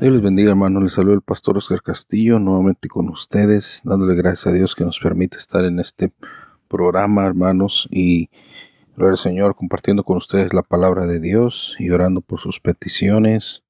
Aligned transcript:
Dios 0.00 0.14
les 0.14 0.22
bendiga, 0.22 0.50
hermano. 0.50 0.80
Les 0.80 0.94
saluda 0.94 1.14
el 1.14 1.20
pastor 1.20 1.58
Oscar 1.58 1.82
Castillo, 1.82 2.38
nuevamente 2.38 2.88
con 2.88 3.10
ustedes, 3.10 3.82
dándole 3.84 4.14
gracias 4.14 4.46
a 4.46 4.52
Dios 4.52 4.74
que 4.74 4.82
nos 4.82 4.98
permite 4.98 5.36
estar 5.36 5.62
en 5.66 5.78
este 5.78 6.10
programa, 6.70 7.26
hermanos, 7.26 7.88
y 7.90 8.30
al 8.96 9.16
Señor, 9.16 9.56
compartiendo 9.56 10.04
con 10.04 10.16
ustedes 10.16 10.54
la 10.54 10.62
palabra 10.62 11.06
de 11.06 11.18
Dios 11.20 11.74
y 11.78 11.90
orando 11.90 12.20
por 12.20 12.38
sus 12.38 12.60
peticiones. 12.60 13.64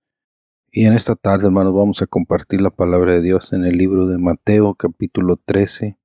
Y 0.71 0.85
en 0.85 0.93
esta 0.93 1.17
tarde, 1.17 1.47
hermanos, 1.47 1.75
vamos 1.75 2.03
a 2.03 2.07
compartir 2.07 2.61
la 2.61 2.71
palabra 2.71 3.13
de 3.13 3.23
Dios 3.23 3.53
en 3.53 3.65
el 3.65 3.79
libro 3.79 4.07
de 4.07 4.19
Mateo, 4.19 4.75
capítulo 4.75 5.37
13. 5.37 5.97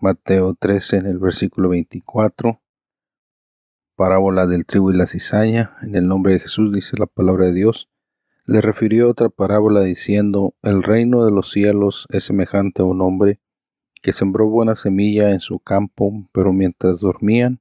Mateo 0.00 0.54
13, 0.54 0.96
en 0.96 1.06
el 1.06 1.18
versículo 1.18 1.68
24. 1.68 2.60
Parábola 3.96 4.46
del 4.46 4.64
trigo 4.64 4.90
y 4.90 4.96
la 4.96 5.06
cizaña. 5.06 5.76
En 5.82 5.94
el 5.94 6.08
nombre 6.08 6.32
de 6.32 6.40
Jesús 6.40 6.72
dice 6.72 6.96
la 6.96 7.06
palabra 7.06 7.46
de 7.46 7.52
Dios 7.52 7.88
le 8.48 8.62
refirió 8.62 9.10
otra 9.10 9.28
parábola 9.28 9.82
diciendo, 9.82 10.54
El 10.62 10.82
reino 10.82 11.22
de 11.22 11.30
los 11.30 11.50
cielos 11.50 12.06
es 12.08 12.24
semejante 12.24 12.80
a 12.80 12.86
un 12.86 13.02
hombre 13.02 13.40
que 14.02 14.12
sembró 14.12 14.48
buena 14.48 14.74
semilla 14.74 15.30
en 15.30 15.40
su 15.40 15.58
campo, 15.58 16.12
pero 16.32 16.52
mientras 16.52 17.00
dormían, 17.00 17.60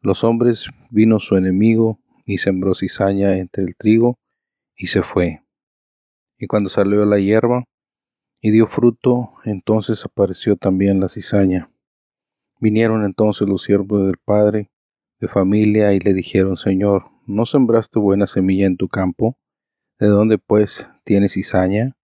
los 0.00 0.24
hombres 0.24 0.68
vino 0.90 1.20
su 1.20 1.36
enemigo 1.36 1.98
y 2.26 2.38
sembró 2.38 2.74
cizaña 2.74 3.38
entre 3.38 3.64
el 3.64 3.76
trigo 3.76 4.18
y 4.76 4.88
se 4.88 5.02
fue. 5.02 5.42
Y 6.38 6.46
cuando 6.46 6.68
salió 6.68 7.04
la 7.04 7.18
hierba 7.18 7.64
y 8.40 8.50
dio 8.50 8.66
fruto, 8.66 9.32
entonces 9.44 10.04
apareció 10.04 10.56
también 10.56 11.00
la 11.00 11.08
cizaña. 11.08 11.70
Vinieron 12.60 13.04
entonces 13.04 13.48
los 13.48 13.62
siervos 13.62 14.06
del 14.06 14.18
padre 14.18 14.70
de 15.20 15.28
familia 15.28 15.92
y 15.92 16.00
le 16.00 16.12
dijeron, 16.12 16.56
Señor, 16.56 17.10
¿no 17.26 17.46
sembraste 17.46 17.98
buena 17.98 18.26
semilla 18.26 18.66
en 18.66 18.76
tu 18.76 18.88
campo? 18.88 19.38
¿De 19.98 20.06
dónde 20.06 20.38
pues 20.38 20.88
tiene 21.04 21.28
cizaña? 21.28 21.96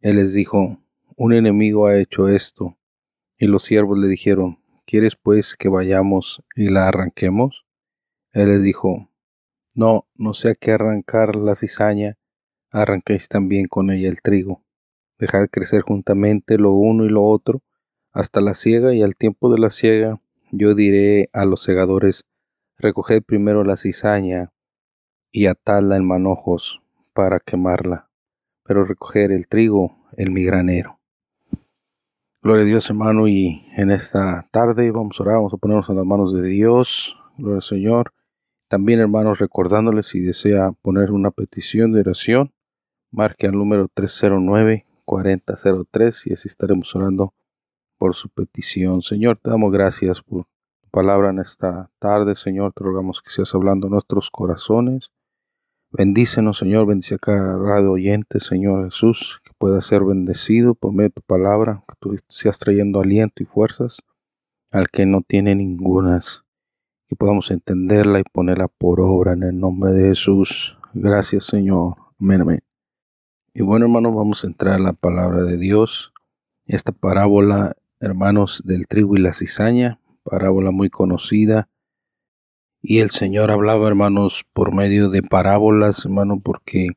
Él 0.00 0.16
les 0.16 0.34
dijo, 0.34 0.78
un 1.16 1.32
enemigo 1.32 1.86
ha 1.86 1.98
hecho 1.98 2.28
esto. 2.28 2.76
Y 3.42 3.46
los 3.46 3.62
siervos 3.62 3.98
le 3.98 4.06
dijeron, 4.06 4.58
¿quieres 4.84 5.16
pues 5.16 5.56
que 5.56 5.70
vayamos 5.70 6.44
y 6.54 6.68
la 6.68 6.88
arranquemos? 6.88 7.64
Él 8.32 8.50
les 8.50 8.62
dijo, 8.62 9.08
no, 9.74 10.06
no 10.14 10.34
sea 10.34 10.54
que 10.54 10.72
arrancar 10.72 11.36
la 11.36 11.54
cizaña, 11.54 12.18
arranquéis 12.70 13.28
también 13.28 13.66
con 13.66 13.90
ella 13.90 14.10
el 14.10 14.20
trigo. 14.20 14.62
Dejad 15.18 15.48
crecer 15.50 15.80
juntamente 15.80 16.58
lo 16.58 16.72
uno 16.72 17.06
y 17.06 17.08
lo 17.08 17.24
otro 17.24 17.62
hasta 18.12 18.42
la 18.42 18.52
siega 18.52 18.94
y 18.94 19.02
al 19.02 19.16
tiempo 19.16 19.50
de 19.50 19.58
la 19.58 19.70
siega 19.70 20.20
yo 20.50 20.74
diré 20.74 21.30
a 21.32 21.46
los 21.46 21.62
segadores, 21.62 22.26
recoged 22.76 23.22
primero 23.22 23.64
la 23.64 23.78
cizaña 23.78 24.52
y 25.32 25.46
atadla 25.46 25.96
en 25.96 26.04
manojos 26.04 26.82
para 27.14 27.40
quemarla, 27.40 28.10
pero 28.64 28.84
recoger 28.84 29.32
el 29.32 29.48
trigo 29.48 29.96
en 30.18 30.34
mi 30.34 30.44
granero. 30.44 30.99
Gloria 32.42 32.62
a 32.62 32.66
Dios, 32.66 32.88
hermano, 32.88 33.28
y 33.28 33.66
en 33.76 33.90
esta 33.90 34.48
tarde 34.50 34.90
vamos 34.90 35.20
a 35.20 35.24
orar, 35.24 35.36
vamos 35.36 35.52
a 35.52 35.58
ponernos 35.58 35.90
en 35.90 35.96
las 35.96 36.06
manos 36.06 36.32
de 36.32 36.42
Dios. 36.42 37.14
Gloria 37.36 37.56
al 37.56 37.62
Señor. 37.62 38.14
También, 38.66 38.98
hermanos, 38.98 39.40
recordándoles 39.40 40.06
si 40.06 40.20
desea 40.20 40.72
poner 40.80 41.12
una 41.12 41.32
petición 41.32 41.92
de 41.92 42.00
oración, 42.00 42.54
marque 43.10 43.46
al 43.46 43.52
número 43.52 43.88
309-4003 43.88 46.30
y 46.30 46.32
así 46.32 46.48
estaremos 46.48 46.96
orando 46.96 47.34
por 47.98 48.14
su 48.14 48.30
petición. 48.30 49.02
Señor, 49.02 49.36
te 49.36 49.50
damos 49.50 49.70
gracias 49.70 50.22
por 50.22 50.46
tu 50.80 50.88
palabra 50.90 51.28
en 51.28 51.40
esta 51.40 51.90
tarde. 51.98 52.36
Señor, 52.36 52.72
te 52.72 52.82
rogamos 52.82 53.20
que 53.20 53.28
seas 53.28 53.54
hablando 53.54 53.88
en 53.88 53.92
nuestros 53.92 54.30
corazones. 54.30 55.10
Bendícenos, 55.90 56.56
Señor, 56.56 56.86
bendice 56.86 57.16
a 57.16 57.18
cada 57.18 57.58
radio 57.58 57.92
oyente, 57.92 58.40
Señor 58.40 58.86
Jesús, 58.86 59.42
pueda 59.60 59.82
ser 59.82 60.04
bendecido 60.04 60.74
por 60.74 60.92
medio 60.92 61.10
de 61.10 61.14
tu 61.16 61.20
palabra, 61.20 61.84
que 61.86 61.94
tú 62.00 62.16
seas 62.28 62.58
trayendo 62.58 63.00
aliento 63.00 63.42
y 63.42 63.46
fuerzas 63.46 63.98
al 64.70 64.88
que 64.88 65.04
no 65.04 65.20
tiene 65.20 65.54
ningunas, 65.54 66.44
que 67.06 67.14
podamos 67.14 67.50
entenderla 67.50 68.20
y 68.20 68.22
ponerla 68.22 68.68
por 68.68 69.02
obra 69.02 69.34
en 69.34 69.42
el 69.42 69.60
nombre 69.60 69.92
de 69.92 70.08
Jesús. 70.08 70.78
Gracias, 70.94 71.44
Señor. 71.44 71.96
Amén, 72.18 72.40
amén. 72.40 72.60
Y 73.52 73.60
bueno, 73.60 73.84
hermanos, 73.84 74.14
vamos 74.14 74.42
a 74.42 74.46
entrar 74.46 74.76
a 74.76 74.78
la 74.78 74.94
palabra 74.94 75.42
de 75.42 75.58
Dios. 75.58 76.14
Esta 76.64 76.92
parábola, 76.92 77.76
hermanos, 78.00 78.62
del 78.64 78.86
trigo 78.86 79.14
y 79.16 79.20
la 79.20 79.34
cizaña, 79.34 80.00
parábola 80.22 80.70
muy 80.70 80.88
conocida 80.88 81.68
y 82.82 83.00
el 83.00 83.10
Señor 83.10 83.50
hablaba, 83.50 83.86
hermanos, 83.88 84.46
por 84.54 84.74
medio 84.74 85.10
de 85.10 85.22
parábolas, 85.22 86.06
hermano, 86.06 86.40
porque 86.40 86.92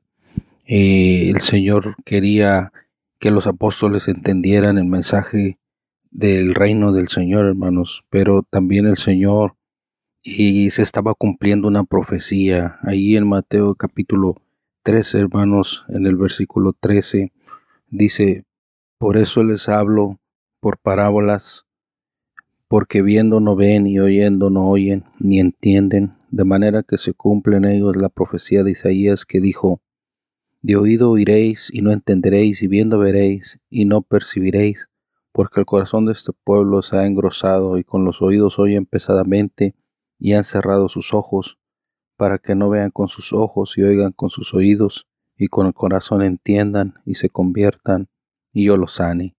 eh, 0.65 1.29
el 1.29 1.41
Señor 1.41 1.95
quería 2.05 2.71
que 3.19 3.31
los 3.31 3.47
apóstoles 3.47 4.07
entendieran 4.07 4.77
el 4.77 4.85
mensaje 4.85 5.57
del 6.11 6.53
reino 6.55 6.93
del 6.93 7.07
Señor, 7.07 7.45
hermanos, 7.45 8.05
pero 8.09 8.43
también 8.43 8.85
el 8.85 8.97
Señor 8.97 9.55
y 10.21 10.69
se 10.71 10.81
estaba 10.81 11.13
cumpliendo 11.13 11.67
una 11.67 11.83
profecía. 11.83 12.79
Ahí 12.81 13.17
en 13.17 13.27
Mateo 13.27 13.75
capítulo 13.75 14.37
13, 14.83 15.19
hermanos, 15.19 15.85
en 15.89 16.05
el 16.05 16.15
versículo 16.15 16.73
13, 16.73 17.31
dice, 17.89 18.45
por 18.97 19.17
eso 19.17 19.43
les 19.43 19.67
hablo 19.67 20.19
por 20.61 20.77
parábolas, 20.77 21.65
porque 22.69 23.01
viendo 23.01 23.39
no 23.39 23.55
ven 23.55 23.85
y 23.85 23.99
oyendo 23.99 24.49
no 24.49 24.69
oyen 24.69 25.03
ni 25.19 25.39
entienden, 25.39 26.13
de 26.31 26.45
manera 26.45 26.83
que 26.83 26.97
se 26.97 27.13
cumple 27.13 27.57
en 27.57 27.65
ellos 27.65 27.95
la 27.97 28.09
profecía 28.09 28.63
de 28.63 28.71
Isaías 28.71 29.25
que 29.25 29.41
dijo, 29.41 29.81
de 30.63 30.77
oído 30.77 31.11
oiréis 31.11 31.69
y 31.73 31.81
no 31.81 31.91
entenderéis, 31.91 32.63
y 32.63 32.67
viendo 32.67 32.97
veréis 32.97 33.59
y 33.69 33.83
no 33.83 34.01
percibiréis, 34.01 34.89
porque 35.33 35.59
el 35.59 35.65
corazón 35.65 36.05
de 36.05 36.13
este 36.13 36.31
pueblo 36.31 36.81
se 36.81 36.95
ha 36.95 37.05
engrosado 37.05 37.77
y 37.77 37.83
con 37.83 38.05
los 38.05 38.21
oídos 38.21 38.59
oyen 38.59 38.85
pesadamente 38.85 39.75
y 40.17 40.33
han 40.33 40.45
cerrado 40.45 40.87
sus 40.87 41.13
ojos, 41.13 41.59
para 42.15 42.37
que 42.37 42.55
no 42.55 42.69
vean 42.69 42.91
con 42.91 43.09
sus 43.09 43.33
ojos 43.33 43.77
y 43.77 43.83
oigan 43.83 44.13
con 44.13 44.29
sus 44.29 44.53
oídos, 44.53 45.05
y 45.37 45.47
con 45.47 45.67
el 45.67 45.73
corazón 45.73 46.21
entiendan 46.21 46.93
y 47.05 47.15
se 47.15 47.29
conviertan, 47.29 48.07
y 48.53 48.65
yo 48.65 48.77
los 48.77 48.93
sane. 48.93 49.35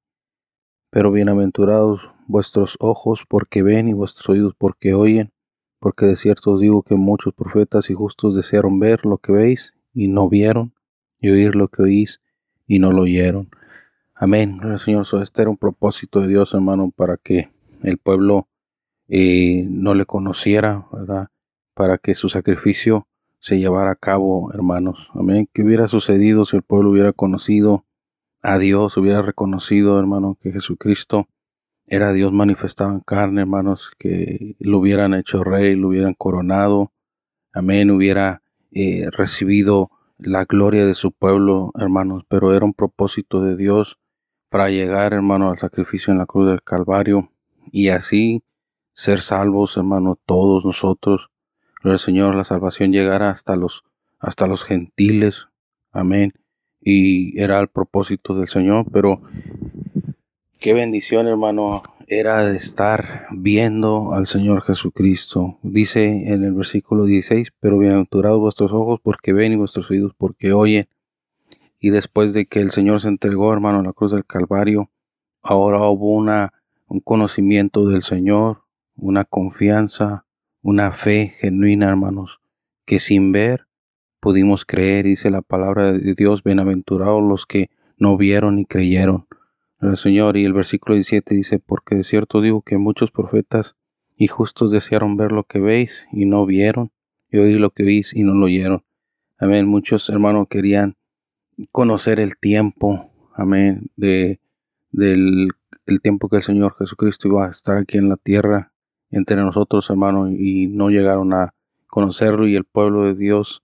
Pero 0.91 1.11
bienaventurados 1.11 2.11
vuestros 2.27 2.77
ojos 2.81 3.25
porque 3.27 3.63
ven 3.63 3.89
y 3.89 3.95
vuestros 3.95 4.29
oídos 4.29 4.55
porque 4.59 4.93
oyen, 4.93 5.33
porque 5.79 6.05
de 6.05 6.17
cierto 6.17 6.53
os 6.53 6.61
digo 6.61 6.83
que 6.83 6.97
muchos 6.97 7.33
profetas 7.33 7.89
y 7.89 7.95
justos 7.95 8.35
desearon 8.35 8.79
ver 8.79 9.07
lo 9.07 9.17
que 9.17 9.33
veis 9.33 9.75
y 9.95 10.09
no 10.09 10.29
vieron, 10.29 10.74
y 11.25 11.31
oír 11.31 11.57
lo 11.57 11.69
que 11.69 11.83
oís 11.83 12.21
y 12.67 12.79
no 12.79 12.93
lo 12.93 13.03
oyeron. 13.03 13.49
Amén. 14.15 14.61
Señor, 14.79 15.07
este 15.23 15.41
era 15.41 15.51
un 15.51 15.57
propósito 15.57 16.21
de 16.21 16.29
Dios, 16.29 16.53
hermano, 16.53 16.93
para 16.95 17.17
que 17.17 17.49
el 17.83 17.97
pueblo 17.97 18.47
eh, 19.09 19.67
no 19.71 19.95
le 19.95 20.05
conociera, 20.05 20.87
¿verdad? 20.93 21.29
Para 21.73 21.97
que 21.97 22.15
su 22.15 22.29
sacrificio 22.29 23.07
se 23.39 23.59
llevara 23.59 23.93
a 23.93 23.97
cabo, 23.97 24.53
hermanos. 24.53 25.11
Amén. 25.15 25.49
¿Qué 25.55 25.63
hubiera 25.63 25.87
sucedido 25.87 26.45
si 26.45 26.57
el 26.57 26.63
pueblo 26.63 26.91
hubiera 26.91 27.15
conocido 27.15 27.87
a 28.43 28.59
Dios, 28.59 28.99
hubiera 28.99 29.23
reconocido, 29.23 29.99
hermano, 29.99 30.37
que 30.43 30.53
Jesucristo 30.53 31.27
era 31.87 32.13
Dios 32.13 32.35
manifestado 32.35 32.93
en 32.93 33.01
carne, 33.01 33.41
hermanos, 33.41 33.93
que 33.99 34.57
lo 34.59 34.79
hubieran 34.79 35.15
hecho 35.15 35.43
rey, 35.43 35.75
lo 35.75 35.89
hubieran 35.89 36.13
coronado, 36.13 36.93
amén, 37.55 37.91
hubiera 37.91 38.43
eh, 38.73 39.07
recibido 39.11 39.91
la 40.25 40.45
gloria 40.45 40.87
de 40.87 40.95
su 40.95 41.13
pueblo, 41.13 41.73
hermanos, 41.79 42.25
pero 42.29 42.55
era 42.55 42.65
un 42.65 42.75
propósito 42.75 43.43
de 43.43 43.57
Dios 43.57 43.99
para 44.49 44.71
llegar, 44.71 45.13
hermano, 45.13 45.51
al 45.51 45.59
sacrificio 45.59 46.13
en 46.13 46.19
la 46.19 46.27
cruz 46.27 46.49
del 46.49 46.63
Calvario 46.63 47.31
y 47.71 47.89
así 47.89 48.43
ser 48.93 49.21
salvos, 49.21 49.77
hermano, 49.77 50.19
todos 50.27 50.65
nosotros. 50.65 51.31
Gloria 51.83 51.95
al 51.95 51.99
Señor, 51.99 52.35
la 52.35 52.45
salvación 52.45 52.93
llegara 52.93 53.31
hasta 53.31 53.57
los, 53.57 53.85
hasta 54.19 54.47
los 54.47 54.65
gentiles. 54.65 55.49
Amén. 55.93 56.33
Y 56.81 57.41
era 57.41 57.61
el 57.61 57.69
propósito 57.69 58.35
del 58.35 58.49
Señor, 58.49 58.87
pero 58.93 59.21
qué 60.59 60.75
bendición, 60.75 61.27
hermano, 61.27 61.83
era 62.07 62.45
de 62.47 62.57
estar 62.57 63.27
viendo 63.31 64.13
al 64.13 64.27
Señor 64.27 64.63
Jesucristo. 64.63 65.59
Dice 65.63 66.05
en 66.05 66.45
el 66.45 66.53
versículo 66.53 67.05
16, 67.05 67.53
pero 67.61 67.79
bienaventurados 67.79 68.41
vuestros 68.41 68.73
ojos 68.73 69.01
porque 69.03 69.33
ven 69.33 69.53
y 69.53 69.57
vuestros 69.57 69.91
oídos 69.91 70.13
porque 70.17 70.53
oyen. 70.53 70.89
Y 71.81 71.91
después 71.91 72.33
de 72.33 72.47
que 72.47 72.61
el 72.61 72.71
Señor 72.71 73.01
se 73.01 73.09
entregó, 73.09 73.53
hermano, 73.53 73.81
a 73.81 73.83
la 73.83 73.93
cruz 73.93 74.13
del 74.13 74.25
Calvario, 74.25 74.91
ahora 75.43 75.79
hubo 75.89 76.15
una, 76.15 76.53
un 76.89 77.01
conocimiento 77.01 77.87
del 77.89 78.03
Señor, 78.03 78.63
una 78.97 79.25
confianza, 79.25 80.25
una 80.63 80.93
fe 80.93 81.35
genuina, 81.39 81.89
hermanos, 81.89 82.41
que 82.87 82.99
sin 82.99 83.33
ver 83.33 83.67
pudimos 84.21 84.65
creer, 84.65 85.05
dice 85.05 85.29
la 85.31 85.43
palabra 85.43 85.93
de 85.93 86.15
Dios, 86.15 86.43
bienaventurados 86.43 87.23
los 87.23 87.45
que 87.45 87.69
no 87.99 88.17
vieron 88.17 88.59
y 88.59 88.65
creyeron. 88.65 89.27
El 89.91 89.97
Señor 89.97 90.37
y 90.37 90.45
el 90.45 90.53
versículo 90.53 90.95
17 90.95 91.35
dice, 91.35 91.59
porque 91.59 91.97
de 91.97 92.05
cierto 92.05 92.41
digo 92.41 92.63
que 92.63 92.79
muchos 92.79 93.11
profetas 93.11 93.77
y 94.17 94.29
justos 94.29 94.71
desearon 94.71 95.17
ver 95.17 95.33
lo 95.33 95.45
que 95.45 95.61
veis 95.61 96.07
y 96.13 96.25
no 96.25 96.47
vieron, 96.47 96.93
y 97.31 97.39
oír 97.39 97.61
lo 97.61 97.71
que 97.71 97.85
oís 97.85 98.15
y 98.15 98.23
no 98.23 98.35
lo 98.35 98.47
oyeron. 98.47 98.85
Amén. 99.39 99.67
Muchos 99.67 100.09
hermanos 100.09 100.47
querían 100.49 100.97
conocer 101.71 102.21
el 102.21 102.37
tiempo, 102.37 103.11
amén, 103.35 103.91
de, 103.97 104.41
del 104.91 105.51
el 105.87 106.01
tiempo 106.01 106.29
que 106.29 106.37
el 106.37 106.43
Señor 106.43 106.75
Jesucristo 106.79 107.29
iba 107.29 107.47
a 107.47 107.51
estar 107.51 107.77
aquí 107.77 107.99
en 107.99 108.09
la 108.09 108.17
tierra 108.17 108.73
entre 109.11 109.37
nosotros, 109.37 109.91
hermanos, 109.91 110.31
y 110.33 110.67
no 110.69 110.89
llegaron 110.89 111.33
a 111.35 111.55
conocerlo 111.87 112.49
y 112.49 112.57
el 112.57 112.65
pueblo 112.65 113.05
de 113.05 113.15
Dios 113.15 113.63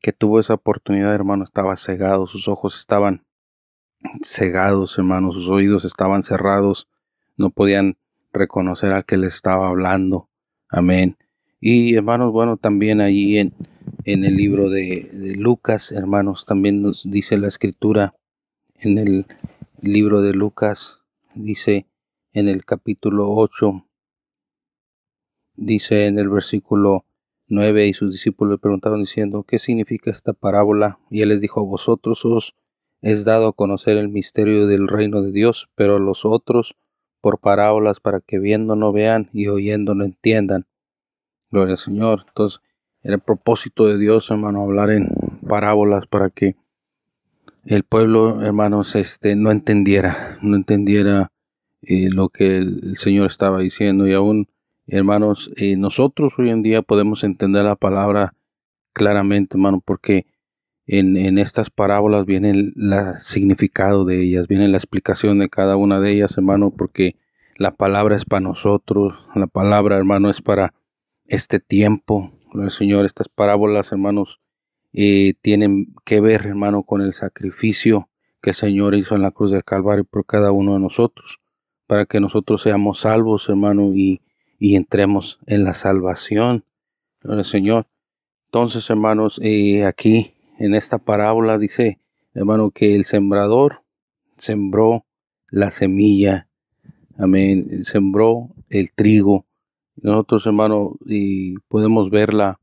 que 0.00 0.12
tuvo 0.12 0.40
esa 0.40 0.54
oportunidad, 0.54 1.14
hermano, 1.14 1.44
estaba 1.44 1.76
cegado, 1.76 2.26
sus 2.26 2.48
ojos 2.48 2.76
estaban 2.76 3.22
cegados, 4.22 4.98
hermanos, 4.98 5.34
sus 5.34 5.48
oídos 5.48 5.84
estaban 5.84 6.22
cerrados, 6.22 6.88
no 7.36 7.50
podían 7.50 7.96
reconocer 8.32 8.92
al 8.92 9.04
que 9.04 9.16
les 9.16 9.34
estaba 9.34 9.68
hablando. 9.68 10.28
Amén. 10.68 11.16
Y 11.60 11.94
hermanos, 11.94 12.32
bueno, 12.32 12.56
también 12.56 13.00
allí 13.00 13.38
en, 13.38 13.54
en 14.04 14.24
el 14.24 14.36
libro 14.36 14.70
de, 14.70 15.10
de, 15.12 15.36
Lucas, 15.36 15.92
hermanos, 15.92 16.46
también 16.46 16.82
nos 16.82 17.08
dice 17.10 17.36
la 17.36 17.48
escritura 17.48 18.14
en 18.76 18.98
el 18.98 19.26
libro 19.80 20.22
de 20.22 20.32
Lucas, 20.32 21.00
dice 21.34 21.86
en 22.32 22.48
el 22.48 22.64
capítulo 22.64 23.30
8, 23.32 23.84
dice 25.56 26.06
en 26.06 26.18
el 26.18 26.30
versículo 26.30 27.04
9, 27.48 27.88
y 27.88 27.92
sus 27.92 28.12
discípulos 28.12 28.52
le 28.52 28.58
preguntaron 28.58 29.00
diciendo, 29.00 29.42
¿qué 29.42 29.58
significa 29.58 30.10
esta 30.10 30.32
parábola? 30.32 30.98
Y 31.10 31.20
él 31.22 31.30
les 31.30 31.40
dijo, 31.40 31.66
vosotros 31.66 32.24
os 32.24 32.54
es 33.02 33.24
dado 33.24 33.48
a 33.48 33.52
conocer 33.52 33.96
el 33.96 34.08
misterio 34.08 34.66
del 34.66 34.88
reino 34.88 35.22
de 35.22 35.32
Dios, 35.32 35.68
pero 35.74 35.98
los 35.98 36.24
otros 36.24 36.76
por 37.20 37.38
parábolas 37.38 38.00
para 38.00 38.20
que 38.20 38.38
viendo 38.38 38.76
no 38.76 38.92
vean 38.92 39.30
y 39.32 39.48
oyendo 39.48 39.94
no 39.94 40.04
entiendan. 40.04 40.66
Gloria 41.50 41.72
al 41.72 41.78
Señor. 41.78 42.24
Entonces, 42.28 42.60
era 43.02 43.14
el 43.14 43.20
propósito 43.20 43.86
de 43.86 43.98
Dios, 43.98 44.30
hermano, 44.30 44.62
hablar 44.62 44.90
en 44.90 45.08
parábolas 45.46 46.06
para 46.06 46.30
que 46.30 46.56
el 47.64 47.84
pueblo, 47.84 48.42
hermanos, 48.42 48.94
este, 48.96 49.36
no 49.36 49.50
entendiera, 49.50 50.38
no 50.42 50.56
entendiera 50.56 51.30
eh, 51.82 52.08
lo 52.10 52.28
que 52.28 52.58
el, 52.58 52.96
Señor 52.96 53.26
estaba 53.26 53.60
diciendo. 53.60 54.06
Y 54.06 54.14
aún, 54.14 54.48
hermanos, 54.86 55.50
eh, 55.56 55.76
nosotros 55.76 56.34
hoy 56.38 56.50
en 56.50 56.62
día 56.62 56.82
podemos 56.82 57.24
entender 57.24 57.64
la 57.64 57.76
palabra 57.76 58.34
claramente, 58.92 59.56
hermano, 59.56 59.82
porque 59.84 60.26
en, 60.98 61.38
estas 61.38 61.70
parábolas 61.70 62.26
viene 62.26 62.50
el 62.50 62.74
significado 63.18 64.04
de 64.04 64.22
ellas, 64.22 64.48
viene 64.48 64.68
la 64.68 64.76
explicación 64.76 65.38
de 65.38 65.48
cada 65.48 65.76
una 65.76 66.00
de 66.00 66.12
ellas, 66.12 66.36
hermano, 66.36 66.70
porque 66.70 67.16
la 67.56 67.72
palabra 67.72 68.16
es 68.16 68.24
para 68.24 68.40
nosotros, 68.40 69.14
la 69.34 69.46
palabra, 69.46 69.96
hermano, 69.96 70.30
es 70.30 70.40
para 70.40 70.74
este 71.26 71.60
tiempo. 71.60 72.32
Señor, 72.68 73.04
estas 73.04 73.28
parábolas, 73.28 73.92
hermanos, 73.92 74.40
eh, 74.92 75.34
tienen 75.40 75.94
que 76.04 76.20
ver, 76.20 76.46
hermano, 76.46 76.82
con 76.82 77.00
el 77.02 77.12
sacrificio 77.12 78.08
que 78.42 78.50
el 78.50 78.56
Señor 78.56 78.94
hizo 78.94 79.14
en 79.14 79.22
la 79.22 79.30
cruz 79.30 79.50
del 79.52 79.62
Calvario 79.62 80.04
por 80.04 80.26
cada 80.26 80.50
uno 80.50 80.74
de 80.74 80.80
nosotros, 80.80 81.38
para 81.86 82.06
que 82.06 82.18
nosotros 82.18 82.62
seamos 82.62 83.00
salvos, 83.00 83.48
hermano, 83.48 83.94
y, 83.94 84.22
y 84.58 84.74
entremos 84.74 85.38
en 85.46 85.64
la 85.64 85.74
salvación 85.74 86.64
Señor. 87.42 87.86
Entonces, 88.46 88.88
hermanos, 88.90 89.40
eh, 89.42 89.84
aquí 89.84 90.34
en 90.60 90.74
esta 90.74 90.98
parábola 90.98 91.56
dice, 91.56 91.98
hermano, 92.34 92.70
que 92.70 92.94
el 92.94 93.06
sembrador 93.06 93.80
sembró 94.36 95.06
la 95.48 95.70
semilla, 95.70 96.48
amén, 97.16 97.82
sembró 97.82 98.50
el 98.68 98.92
trigo. 98.92 99.46
Nosotros, 100.02 100.46
hermano, 100.46 100.98
y 101.06 101.54
podemos 101.68 102.10
ver 102.10 102.34
la, 102.34 102.60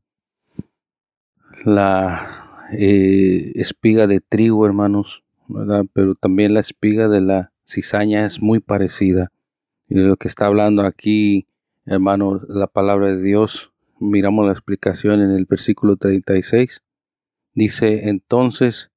la 1.64 2.68
eh, 2.72 3.50
espiga 3.56 4.06
de 4.06 4.20
trigo, 4.20 4.64
hermanos, 4.64 5.24
¿verdad? 5.48 5.84
Pero 5.92 6.14
también 6.14 6.54
la 6.54 6.60
espiga 6.60 7.08
de 7.08 7.20
la 7.20 7.50
cizaña 7.66 8.24
es 8.24 8.40
muy 8.40 8.60
parecida. 8.60 9.32
Y 9.88 9.96
lo 9.96 10.16
que 10.16 10.28
está 10.28 10.46
hablando 10.46 10.82
aquí, 10.82 11.48
hermano, 11.84 12.40
la 12.48 12.68
palabra 12.68 13.08
de 13.08 13.20
Dios, 13.20 13.72
miramos 13.98 14.46
la 14.46 14.52
explicación 14.52 15.20
en 15.20 15.32
el 15.32 15.46
versículo 15.46 15.96
36 15.96 16.80
Dice 17.58 18.08
entonces, 18.08 18.92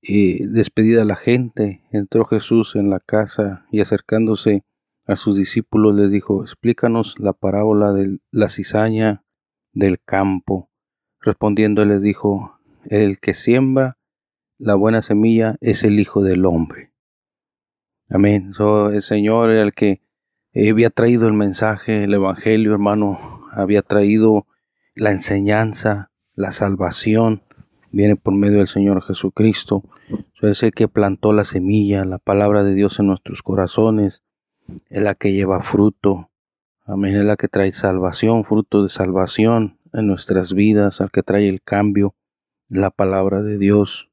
y 0.00 0.46
despedida 0.46 1.04
la 1.04 1.16
gente, 1.16 1.82
entró 1.92 2.24
Jesús 2.24 2.74
en 2.74 2.88
la 2.88 2.98
casa 2.98 3.66
y 3.70 3.82
acercándose 3.82 4.64
a 5.04 5.16
sus 5.16 5.36
discípulos 5.36 5.94
les 5.94 6.10
dijo, 6.10 6.40
explícanos 6.40 7.18
la 7.18 7.34
parábola 7.34 7.92
de 7.92 8.20
la 8.30 8.48
cizaña 8.48 9.22
del 9.74 10.00
campo. 10.00 10.70
Respondiendo 11.20 11.84
les 11.84 12.00
dijo, 12.00 12.58
el 12.86 13.20
que 13.20 13.34
siembra 13.34 13.98
la 14.56 14.76
buena 14.76 15.02
semilla 15.02 15.58
es 15.60 15.84
el 15.84 16.00
Hijo 16.00 16.22
del 16.22 16.46
Hombre. 16.46 16.94
Amén. 18.08 18.52
el 18.92 19.02
Señor 19.02 19.50
era 19.50 19.60
el 19.60 19.74
que 19.74 20.00
había 20.54 20.88
traído 20.88 21.26
el 21.26 21.34
mensaje, 21.34 22.04
el 22.04 22.14
Evangelio, 22.14 22.72
hermano, 22.72 23.46
había 23.52 23.82
traído 23.82 24.46
la 24.94 25.10
enseñanza, 25.10 26.10
la 26.34 26.50
salvación, 26.50 27.42
viene 27.92 28.16
por 28.16 28.34
medio 28.34 28.58
del 28.58 28.68
Señor 28.68 29.02
Jesucristo. 29.02 29.82
Es 30.40 30.62
el 30.62 30.72
que 30.72 30.88
plantó 30.88 31.32
la 31.32 31.44
semilla, 31.44 32.04
la 32.04 32.18
palabra 32.18 32.64
de 32.64 32.74
Dios 32.74 32.98
en 32.98 33.06
nuestros 33.06 33.42
corazones, 33.42 34.22
es 34.88 35.02
la 35.02 35.14
que 35.14 35.32
lleva 35.32 35.60
fruto. 35.60 36.30
Amén, 36.86 37.16
es 37.16 37.24
la 37.24 37.36
que 37.36 37.48
trae 37.48 37.72
salvación, 37.72 38.44
fruto 38.44 38.82
de 38.82 38.88
salvación 38.88 39.78
en 39.92 40.06
nuestras 40.06 40.54
vidas, 40.54 41.00
al 41.00 41.10
que 41.10 41.22
trae 41.22 41.48
el 41.48 41.62
cambio, 41.62 42.14
la 42.68 42.90
palabra 42.90 43.42
de 43.42 43.58
Dios. 43.58 44.10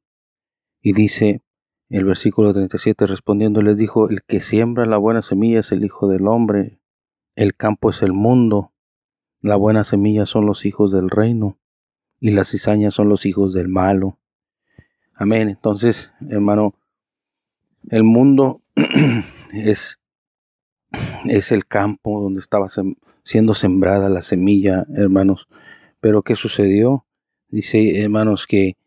Y 0.81 0.93
dice 0.93 1.41
el 1.89 2.05
versículo 2.05 2.53
37, 2.53 3.05
respondiendo, 3.05 3.61
les 3.61 3.77
dijo, 3.77 4.09
el 4.09 4.21
que 4.23 4.41
siembra 4.41 4.85
la 4.85 4.97
buena 4.97 5.21
semilla 5.21 5.59
es 5.59 5.71
el 5.71 5.85
Hijo 5.85 6.07
del 6.07 6.27
Hombre, 6.27 6.79
el 7.35 7.55
campo 7.55 7.89
es 7.89 8.01
el 8.01 8.13
mundo, 8.13 8.73
la 9.41 9.55
buena 9.55 9.83
semilla 9.83 10.25
son 10.25 10.45
los 10.45 10.65
hijos 10.65 10.91
del 10.91 11.09
reino 11.09 11.57
y 12.19 12.31
las 12.31 12.49
cizañas 12.49 12.93
son 12.93 13.09
los 13.09 13.25
hijos 13.25 13.53
del 13.53 13.67
malo. 13.67 14.17
Amén. 15.13 15.49
Entonces, 15.49 16.11
hermano, 16.29 16.75
el 17.89 18.03
mundo 18.03 18.61
es, 19.53 19.99
es 21.25 21.51
el 21.51 21.65
campo 21.65 22.21
donde 22.21 22.39
estaba 22.39 22.67
siendo 23.23 23.53
sembrada 23.53 24.09
la 24.09 24.21
semilla, 24.21 24.85
hermanos. 24.93 25.47
Pero 25.99 26.21
¿qué 26.21 26.35
sucedió? 26.35 27.05
Dice, 27.49 28.01
hermanos, 28.01 28.45
que, 28.45 28.77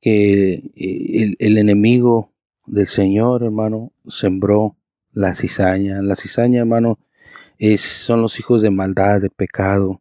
que 0.00 0.54
eh, 0.74 1.34
el, 1.38 1.58
enemigo 1.58 2.32
del 2.66 2.86
Señor, 2.86 3.42
hermano, 3.44 3.92
sembró 4.08 4.76
la 5.12 5.34
cizaña. 5.34 6.02
La 6.02 6.16
cizaña, 6.16 6.60
hermano, 6.60 6.98
es, 7.58 7.82
son 7.82 8.22
los 8.22 8.40
hijos 8.40 8.62
de 8.62 8.70
maldad, 8.70 9.20
de 9.20 9.30
pecado. 9.30 10.00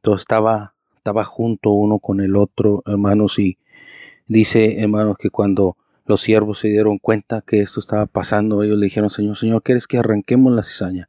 Todo 0.00 0.14
estaba 0.14 0.75
estaba 1.06 1.22
junto 1.22 1.70
uno 1.70 2.00
con 2.00 2.20
el 2.20 2.34
otro, 2.34 2.82
hermanos, 2.84 3.38
y 3.38 3.58
dice, 4.26 4.80
hermanos, 4.80 5.16
que 5.16 5.30
cuando 5.30 5.76
los 6.04 6.20
siervos 6.20 6.58
se 6.58 6.66
dieron 6.66 6.98
cuenta 6.98 7.44
que 7.46 7.60
esto 7.60 7.78
estaba 7.78 8.06
pasando, 8.06 8.64
ellos 8.64 8.76
le 8.76 8.86
dijeron, 8.86 9.08
Señor, 9.08 9.36
Señor, 9.36 9.62
¿quieres 9.62 9.86
que 9.86 9.98
arranquemos 9.98 10.52
la 10.52 10.64
cizaña? 10.64 11.08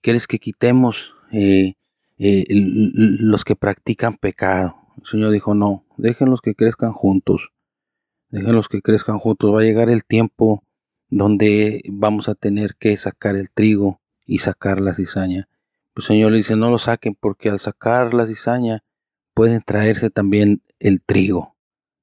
¿Quieres 0.00 0.26
que 0.26 0.38
quitemos 0.38 1.12
eh, 1.32 1.74
eh, 2.16 2.46
los 2.48 3.44
que 3.44 3.56
practican 3.56 4.16
pecado? 4.16 4.74
El 4.96 5.04
Señor 5.04 5.32
dijo, 5.32 5.54
no, 5.54 5.84
déjenlos 5.98 6.40
que 6.40 6.54
crezcan 6.54 6.92
juntos, 6.92 7.50
déjenlos 8.30 8.70
que 8.70 8.80
crezcan 8.80 9.18
juntos, 9.18 9.54
va 9.54 9.60
a 9.60 9.64
llegar 9.64 9.90
el 9.90 10.06
tiempo 10.06 10.64
donde 11.10 11.82
vamos 11.90 12.30
a 12.30 12.34
tener 12.34 12.76
que 12.76 12.96
sacar 12.96 13.36
el 13.36 13.50
trigo 13.50 14.00
y 14.24 14.38
sacar 14.38 14.80
la 14.80 14.94
cizaña. 14.94 15.46
Pues 15.92 16.06
Señor 16.06 16.30
le 16.30 16.38
dice, 16.38 16.56
no 16.56 16.70
lo 16.70 16.78
saquen 16.78 17.14
porque 17.14 17.50
al 17.50 17.58
sacar 17.58 18.14
la 18.14 18.26
cizaña 18.26 18.82
pueden 19.36 19.60
traerse 19.60 20.08
también 20.08 20.62
el 20.78 21.02
trigo. 21.02 21.54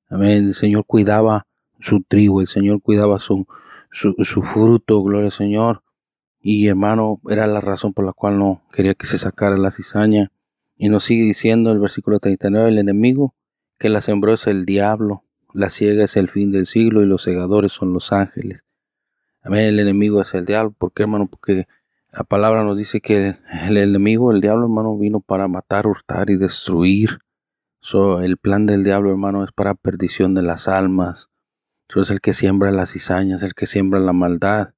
Amén. 0.08 0.46
El 0.46 0.54
Señor 0.54 0.86
cuidaba 0.86 1.48
su 1.80 2.04
trigo, 2.04 2.42
el 2.42 2.48
Señor 2.48 2.80
cuidaba 2.80 3.18
su, 3.18 3.48
su, 3.90 4.14
fruto, 4.44 5.02
gloria 5.02 5.26
al 5.26 5.32
Señor. 5.32 5.82
Y 6.40 6.68
hermano, 6.68 7.20
era 7.28 7.48
la 7.48 7.60
razón 7.60 7.92
por 7.92 8.06
la 8.06 8.14
cual 8.14 8.38
no 8.38 8.62
quería 8.72 8.94
que 8.94 9.08
se 9.08 9.18
sacara 9.18 9.58
la 9.58 9.72
cizaña. 9.72 10.32
Y 10.78 10.90
nos 10.90 11.06
sigue 11.06 11.24
diciendo 11.24 11.72
el 11.72 11.80
versículo 11.80 12.20
39, 12.20 12.70
el 12.70 12.78
enemigo 12.78 13.34
que 13.80 13.90
la 13.90 14.02
sembró 14.02 14.34
es 14.34 14.46
el 14.46 14.66
diablo, 14.66 15.24
la 15.54 15.72
ciega 15.72 16.04
es 16.04 16.16
el 16.18 16.30
fin 16.30 16.52
del 16.52 16.68
siglo 16.68 17.02
y 17.02 17.08
los 17.08 17.24
segadores 17.24 17.72
son 17.72 17.94
los 17.94 18.14
ángeles. 18.14 18.64
Amén, 19.42 19.66
el 19.66 19.80
enemigo 19.80 20.22
es 20.22 20.36
el 20.36 20.46
diablo. 20.46 20.72
¿Por 20.78 20.94
qué, 20.94 21.04
hermano? 21.04 21.26
Porque 21.26 21.66
la 22.12 22.24
palabra 22.24 22.64
nos 22.64 22.78
dice 22.78 23.02
que 23.02 23.38
el 23.68 23.78
enemigo, 23.78 24.32
el 24.32 24.40
diablo, 24.40 24.66
hermano, 24.66 24.96
vino 25.00 25.20
para 25.20 25.48
matar, 25.48 25.88
hurtar 25.88 26.30
y 26.30 26.38
destruir. 26.38 27.23
So, 27.86 28.22
el 28.22 28.38
plan 28.38 28.66
del 28.66 28.86
diablo, 28.86 29.10
hermano, 29.10 29.44
es 29.44 29.52
para 29.52 29.76
perdición 29.76 30.34
de 30.34 30.42
las 30.42 30.70
almas. 30.70 31.30
Eso 31.90 32.00
es 32.00 32.12
el 32.12 32.22
que 32.22 32.32
siembra 32.32 32.72
las 32.72 32.94
cizañas, 32.94 33.44
el 33.44 33.56
que 33.56 33.66
siembra 33.66 34.00
la 34.00 34.14
maldad. 34.14 34.74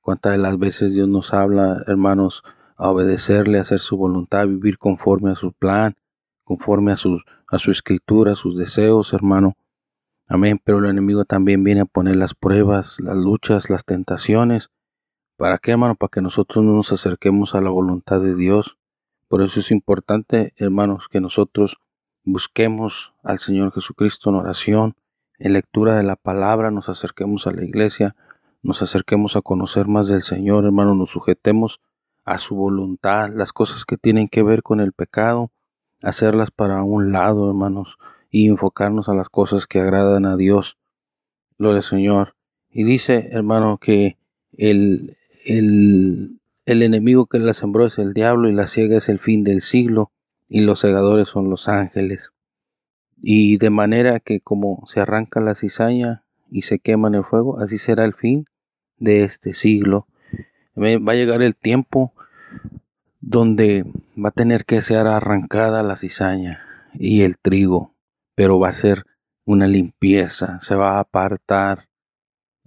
Cuántas 0.00 0.32
de 0.32 0.38
las 0.38 0.58
veces 0.58 0.94
Dios 0.94 1.06
nos 1.06 1.34
habla, 1.34 1.84
hermanos, 1.86 2.44
a 2.78 2.88
obedecerle, 2.88 3.58
a 3.58 3.60
hacer 3.60 3.78
su 3.78 3.98
voluntad, 3.98 4.40
a 4.40 4.46
vivir 4.46 4.78
conforme 4.78 5.32
a 5.32 5.34
su 5.34 5.52
plan, 5.52 5.96
conforme 6.44 6.92
a, 6.92 6.94
a 6.94 7.58
su 7.58 7.70
escritura, 7.70 8.32
a 8.32 8.36
sus 8.36 8.56
deseos, 8.56 9.12
hermano. 9.12 9.52
Amén. 10.26 10.58
Pero 10.64 10.78
el 10.78 10.86
enemigo 10.86 11.26
también 11.26 11.62
viene 11.62 11.82
a 11.82 11.84
poner 11.84 12.16
las 12.16 12.34
pruebas, 12.34 12.98
las 13.00 13.18
luchas, 13.18 13.68
las 13.68 13.84
tentaciones. 13.84 14.70
¿Para 15.36 15.58
qué, 15.58 15.72
hermano? 15.72 15.94
Para 15.94 16.08
que 16.08 16.22
nosotros 16.22 16.64
no 16.64 16.72
nos 16.72 16.90
acerquemos 16.90 17.54
a 17.54 17.60
la 17.60 17.68
voluntad 17.68 18.22
de 18.22 18.34
Dios. 18.34 18.78
Por 19.28 19.42
eso 19.42 19.60
es 19.60 19.70
importante, 19.70 20.54
hermanos, 20.56 21.08
que 21.10 21.20
nosotros 21.20 21.76
busquemos 22.26 23.14
al 23.22 23.38
Señor 23.38 23.72
Jesucristo 23.72 24.28
en 24.28 24.36
oración, 24.36 24.96
en 25.38 25.52
lectura 25.52 25.96
de 25.96 26.02
la 26.02 26.16
palabra, 26.16 26.70
nos 26.70 26.88
acerquemos 26.88 27.46
a 27.46 27.52
la 27.52 27.64
iglesia, 27.64 28.16
nos 28.62 28.82
acerquemos 28.82 29.36
a 29.36 29.42
conocer 29.42 29.86
más 29.86 30.08
del 30.08 30.20
Señor, 30.20 30.64
hermano, 30.64 30.94
nos 30.94 31.10
sujetemos 31.10 31.80
a 32.24 32.38
su 32.38 32.56
voluntad, 32.56 33.30
las 33.32 33.52
cosas 33.52 33.84
que 33.84 33.96
tienen 33.96 34.28
que 34.28 34.42
ver 34.42 34.64
con 34.64 34.80
el 34.80 34.92
pecado, 34.92 35.50
hacerlas 36.02 36.50
para 36.50 36.82
un 36.82 37.12
lado, 37.12 37.48
hermanos, 37.48 37.96
y 38.28 38.48
enfocarnos 38.48 39.08
a 39.08 39.14
las 39.14 39.28
cosas 39.28 39.66
que 39.66 39.80
agradan 39.80 40.26
a 40.26 40.36
Dios. 40.36 40.76
Gloria 41.58 41.78
al 41.78 41.82
Señor. 41.84 42.34
Y 42.70 42.82
dice, 42.82 43.28
hermano, 43.30 43.78
que 43.78 44.16
el, 44.58 45.16
el, 45.44 46.40
el 46.64 46.82
enemigo 46.82 47.26
que 47.26 47.38
la 47.38 47.54
sembró 47.54 47.86
es 47.86 47.98
el 47.98 48.12
diablo 48.12 48.48
y 48.48 48.52
la 48.52 48.66
ciega 48.66 48.96
es 48.96 49.08
el 49.08 49.20
fin 49.20 49.44
del 49.44 49.60
siglo 49.60 50.10
y 50.48 50.60
los 50.60 50.80
segadores 50.80 51.28
son 51.28 51.50
los 51.50 51.68
ángeles. 51.68 52.32
Y 53.22 53.56
de 53.58 53.70
manera 53.70 54.20
que 54.20 54.40
como 54.40 54.84
se 54.86 55.00
arranca 55.00 55.40
la 55.40 55.54
cizaña 55.54 56.24
y 56.50 56.62
se 56.62 56.78
quema 56.78 57.08
en 57.08 57.16
el 57.16 57.24
fuego, 57.24 57.58
así 57.58 57.78
será 57.78 58.04
el 58.04 58.14
fin 58.14 58.46
de 58.98 59.24
este 59.24 59.52
siglo. 59.52 60.06
Va 60.76 61.12
a 61.12 61.16
llegar 61.16 61.42
el 61.42 61.56
tiempo 61.56 62.12
donde 63.20 63.84
va 64.16 64.28
a 64.28 64.32
tener 64.32 64.64
que 64.64 64.82
ser 64.82 65.06
arrancada 65.06 65.82
la 65.82 65.96
cizaña 65.96 66.62
y 66.94 67.22
el 67.22 67.38
trigo, 67.38 67.94
pero 68.34 68.58
va 68.58 68.68
a 68.68 68.72
ser 68.72 69.04
una 69.44 69.66
limpieza, 69.66 70.60
se 70.60 70.74
va 70.74 70.96
a 70.96 71.00
apartar, 71.00 71.88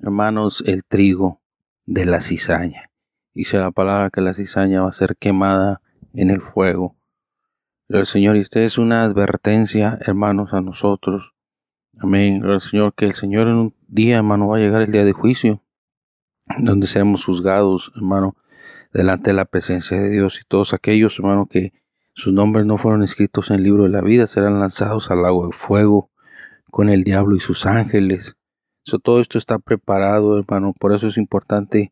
hermanos, 0.02 0.64
el 0.66 0.84
trigo 0.84 1.40
de 1.86 2.06
la 2.06 2.22
cizaña. 2.22 2.90
Dice 3.34 3.58
la 3.58 3.72
palabra 3.72 4.10
que 4.10 4.22
la 4.22 4.34
cizaña 4.34 4.82
va 4.82 4.90
a 4.90 4.94
ser 4.94 5.16
quemada 5.18 5.82
en 6.14 6.30
el 6.30 6.42
fuego. 6.42 6.96
El 7.90 8.06
Señor, 8.06 8.38
y 8.38 8.42
esta 8.42 8.62
es 8.62 8.78
una 8.78 9.04
advertencia, 9.04 9.98
hermanos, 10.02 10.54
a 10.54 10.62
nosotros. 10.62 11.34
Amén. 11.98 12.44
El 12.46 12.62
Señor, 12.62 12.94
que 12.94 13.06
el 13.06 13.14
Señor 13.14 13.48
en 13.48 13.56
un 13.56 13.76
día, 13.88 14.18
hermano, 14.18 14.48
va 14.48 14.58
a 14.58 14.60
llegar 14.60 14.84
el 14.84 14.92
día 14.92 15.04
de 15.04 15.12
juicio, 15.12 15.64
donde 16.60 16.86
seremos 16.86 17.26
juzgados, 17.26 17.92
hermano, 17.96 18.36
delante 18.94 19.32
de 19.32 19.38
la 19.38 19.46
presencia 19.46 20.00
de 20.00 20.12
Dios. 20.12 20.40
Y 20.40 20.48
todos 20.48 20.76
aquellos, 20.76 21.18
hermano, 21.18 21.48
que 21.48 21.74
sus 22.14 22.32
nombres 22.32 22.68
no 22.68 22.78
fueron 22.78 23.02
escritos 23.02 23.50
en 23.50 23.56
el 23.56 23.64
libro 23.64 23.84
de 23.86 23.90
la 23.90 24.02
vida, 24.02 24.28
serán 24.28 24.60
lanzados 24.60 25.10
al 25.10 25.24
lago 25.24 25.48
de 25.48 25.54
fuego 25.54 26.12
con 26.70 26.90
el 26.90 27.04
diablo 27.04 27.36
y 27.36 27.40
sus 27.40 27.66
ángeles. 27.66 28.38
Eso, 28.86 29.00
todo 29.00 29.20
esto 29.20 29.40
está 29.40 29.58
preparado, 29.58 30.38
hermano. 30.38 30.76
Por 30.80 30.94
eso 30.94 31.08
es 31.08 31.18
importante 31.18 31.92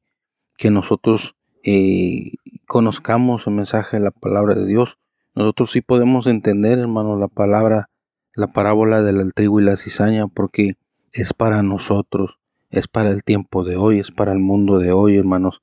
que 0.59 0.69
nosotros 0.69 1.35
eh, 1.63 2.33
conozcamos 2.67 3.47
el 3.47 3.55
mensaje 3.55 3.97
de 3.97 4.03
la 4.03 4.11
palabra 4.11 4.53
de 4.53 4.67
Dios 4.67 4.99
nosotros 5.37 5.69
sí 5.71 5.81
podemos 5.81 6.25
entender, 6.25 6.79
hermano, 6.79 7.15
la 7.15 7.27
palabra, 7.27 7.91
la 8.33 8.47
parábola 8.47 9.03
del 9.03 9.35
trigo 9.35 9.59
y 9.59 9.63
la 9.63 9.75
cizaña, 9.75 10.25
porque 10.27 10.77
es 11.11 11.31
para 11.33 11.61
nosotros, 11.61 12.39
es 12.71 12.87
para 12.87 13.11
el 13.11 13.23
tiempo 13.23 13.63
de 13.63 13.77
hoy, 13.77 13.99
es 13.99 14.09
para 14.09 14.31
el 14.31 14.39
mundo 14.39 14.79
de 14.79 14.91
hoy, 14.91 15.15
hermanos. 15.15 15.61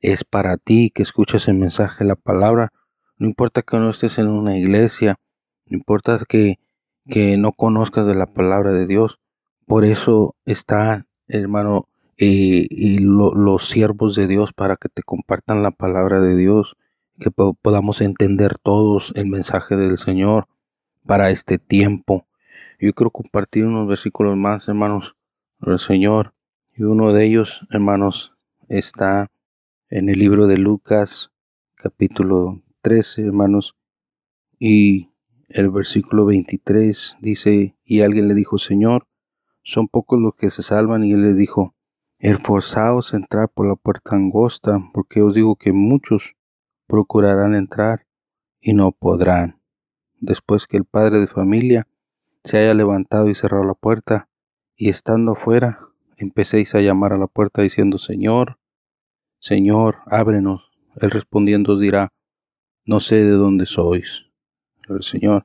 Es 0.00 0.24
para 0.24 0.58
ti 0.58 0.90
que 0.94 1.02
escuches 1.02 1.48
el 1.48 1.54
mensaje, 1.54 2.04
la 2.04 2.16
palabra. 2.16 2.70
No 3.16 3.26
importa 3.26 3.62
que 3.62 3.78
no 3.78 3.88
estés 3.88 4.18
en 4.18 4.28
una 4.28 4.58
iglesia, 4.58 5.16
no 5.64 5.78
importa 5.78 6.18
que, 6.28 6.58
que 7.08 7.38
no 7.38 7.52
conozcas 7.52 8.06
de 8.06 8.14
la 8.14 8.26
palabra 8.26 8.72
de 8.72 8.86
Dios. 8.86 9.20
Por 9.66 9.86
eso 9.86 10.36
está, 10.44 11.06
hermano, 11.28 11.88
eh, 12.18 12.66
y 12.68 12.98
los 12.98 13.68
siervos 13.70 14.16
de 14.16 14.26
Dios 14.26 14.52
para 14.52 14.76
que 14.76 14.90
te 14.90 15.02
compartan 15.02 15.62
la 15.62 15.70
palabra 15.70 16.20
de 16.20 16.36
Dios 16.36 16.76
que 17.18 17.30
podamos 17.30 18.00
entender 18.00 18.58
todos 18.58 19.12
el 19.14 19.26
mensaje 19.26 19.76
del 19.76 19.98
Señor 19.98 20.48
para 21.06 21.30
este 21.30 21.58
tiempo. 21.58 22.26
Yo 22.80 22.92
quiero 22.92 23.10
compartir 23.10 23.66
unos 23.66 23.88
versículos 23.88 24.36
más, 24.36 24.68
hermanos, 24.68 25.16
del 25.60 25.78
Señor. 25.78 26.34
Y 26.76 26.82
uno 26.82 27.12
de 27.12 27.24
ellos, 27.24 27.66
hermanos, 27.70 28.34
está 28.68 29.30
en 29.88 30.08
el 30.08 30.18
libro 30.18 30.46
de 30.46 30.58
Lucas, 30.58 31.30
capítulo 31.76 32.62
13, 32.82 33.26
hermanos. 33.26 33.76
Y 34.58 35.10
el 35.48 35.70
versículo 35.70 36.24
23 36.24 37.16
dice, 37.20 37.76
y 37.84 38.00
alguien 38.00 38.28
le 38.28 38.34
dijo, 38.34 38.58
Señor, 38.58 39.06
son 39.62 39.88
pocos 39.88 40.20
los 40.20 40.34
que 40.34 40.50
se 40.50 40.62
salvan. 40.62 41.04
Y 41.04 41.12
él 41.12 41.22
le 41.22 41.34
dijo, 41.34 41.74
esforzaos 42.18 43.14
a 43.14 43.18
entrar 43.18 43.48
por 43.48 43.68
la 43.68 43.76
puerta 43.76 44.16
angosta, 44.16 44.80
porque 44.92 45.22
os 45.22 45.34
digo 45.34 45.56
que 45.56 45.72
muchos 45.72 46.34
procurarán 46.86 47.54
entrar 47.54 48.06
y 48.60 48.72
no 48.72 48.92
podrán. 48.92 49.60
Después 50.20 50.66
que 50.66 50.76
el 50.76 50.84
padre 50.84 51.20
de 51.20 51.26
familia 51.26 51.86
se 52.44 52.58
haya 52.58 52.74
levantado 52.74 53.28
y 53.28 53.34
cerrado 53.34 53.64
la 53.64 53.74
puerta, 53.74 54.28
y 54.76 54.88
estando 54.88 55.32
afuera, 55.32 55.80
empecéis 56.16 56.74
a 56.74 56.80
llamar 56.80 57.12
a 57.12 57.18
la 57.18 57.26
puerta 57.26 57.62
diciendo, 57.62 57.98
Señor, 57.98 58.58
Señor, 59.38 59.98
ábrenos. 60.06 60.70
Él 60.96 61.10
respondiendo 61.10 61.74
os 61.74 61.80
dirá, 61.80 62.12
no 62.86 63.00
sé 63.00 63.16
de 63.16 63.32
dónde 63.32 63.66
sois. 63.66 64.26
El 64.88 65.02
Señor. 65.02 65.44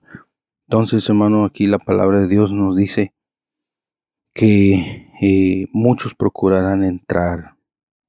Entonces, 0.68 1.08
hermano, 1.10 1.46
aquí 1.46 1.68
la 1.68 1.80
palabra 1.80 2.22
de 2.22 2.28
Dios 2.28 2.52
nos 2.52 2.76
dice 2.76 3.14
que 4.34 5.10
eh, 5.22 5.68
muchos 5.74 6.16
procurarán 6.16 6.84
entrar. 6.84 7.56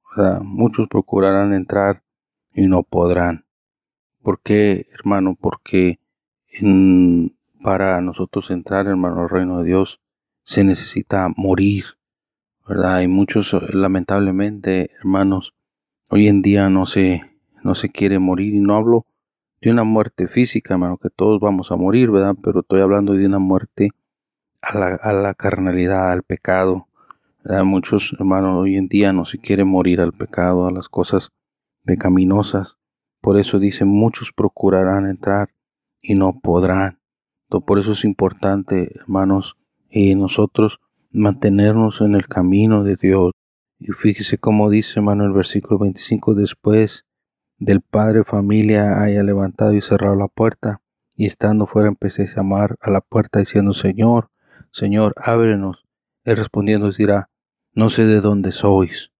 O 0.03 0.15
sea, 0.15 0.39
muchos 0.41 0.87
procurarán 0.87 1.53
entrar 1.53 2.03
y 2.53 2.67
no 2.67 2.83
podrán. 2.83 3.45
¿Por 4.21 4.41
qué, 4.41 4.87
hermano? 4.93 5.37
Porque 5.39 5.99
para 7.61 8.01
nosotros 8.01 8.51
entrar, 8.51 8.87
hermano, 8.87 9.21
al 9.21 9.29
reino 9.29 9.59
de 9.59 9.65
Dios 9.65 9.99
se 10.43 10.63
necesita 10.63 11.27
morir, 11.35 11.85
¿verdad? 12.67 12.95
Hay 12.97 13.07
muchos, 13.07 13.53
lamentablemente, 13.73 14.91
hermanos, 14.99 15.53
hoy 16.09 16.27
en 16.27 16.41
día 16.41 16.69
no 16.69 16.85
se, 16.85 17.21
no 17.63 17.75
se 17.75 17.89
quiere 17.89 18.19
morir 18.19 18.53
y 18.53 18.59
no 18.59 18.75
hablo 18.75 19.05
de 19.61 19.71
una 19.71 19.83
muerte 19.83 20.27
física, 20.27 20.73
hermano, 20.73 20.97
que 20.97 21.09
todos 21.09 21.39
vamos 21.39 21.71
a 21.71 21.75
morir, 21.75 22.11
¿verdad? 22.11 22.35
Pero 22.43 22.61
estoy 22.61 22.81
hablando 22.81 23.13
de 23.13 23.25
una 23.25 23.39
muerte 23.39 23.91
a 24.61 24.77
la, 24.77 24.95
a 24.95 25.13
la 25.13 25.33
carnalidad, 25.33 26.11
al 26.11 26.23
pecado. 26.23 26.87
Muchos 27.63 28.13
hermanos 28.13 28.61
hoy 28.61 28.75
en 28.75 28.87
día 28.87 29.13
no 29.13 29.25
se 29.25 29.39
quiere 29.39 29.63
morir 29.63 29.99
al 29.99 30.13
pecado, 30.13 30.67
a 30.67 30.71
las 30.71 30.89
cosas 30.89 31.31
pecaminosas. 31.83 32.77
Por 33.21 33.39
eso 33.39 33.59
dice, 33.59 33.85
muchos 33.85 34.31
procurarán 34.31 35.07
entrar 35.07 35.49
y 36.01 36.15
no 36.15 36.39
podrán. 36.39 36.99
Por 37.49 37.79
eso 37.79 37.91
es 37.91 38.05
importante, 38.05 38.91
hermanos, 38.95 39.57
y 39.89 40.15
nosotros 40.15 40.79
mantenernos 41.11 42.01
en 42.01 42.15
el 42.15 42.27
camino 42.27 42.83
de 42.83 42.95
Dios. 42.95 43.31
Y 43.77 43.91
fíjese 43.91 44.37
cómo 44.37 44.69
dice, 44.69 44.99
hermano, 44.99 45.25
el 45.25 45.33
versículo 45.33 45.79
25, 45.79 46.33
después 46.33 47.05
del 47.57 47.81
padre 47.81 48.23
familia 48.23 49.01
haya 49.01 49.21
levantado 49.23 49.73
y 49.73 49.81
cerrado 49.81 50.15
la 50.15 50.27
puerta, 50.27 50.81
y 51.15 51.25
estando 51.25 51.67
fuera 51.67 51.89
empecé 51.89 52.23
a 52.23 52.35
llamar 52.35 52.77
a 52.79 52.89
la 52.89 53.01
puerta 53.01 53.39
diciendo, 53.39 53.73
Señor, 53.73 54.29
Señor, 54.71 55.13
ábrenos. 55.17 55.85
Él 56.23 56.37
respondiendo 56.37 56.89
dirá, 56.91 57.29
no 57.73 57.89
sé 57.89 58.05
de 58.05 58.21
dónde 58.21 58.51
sois. 58.51 59.11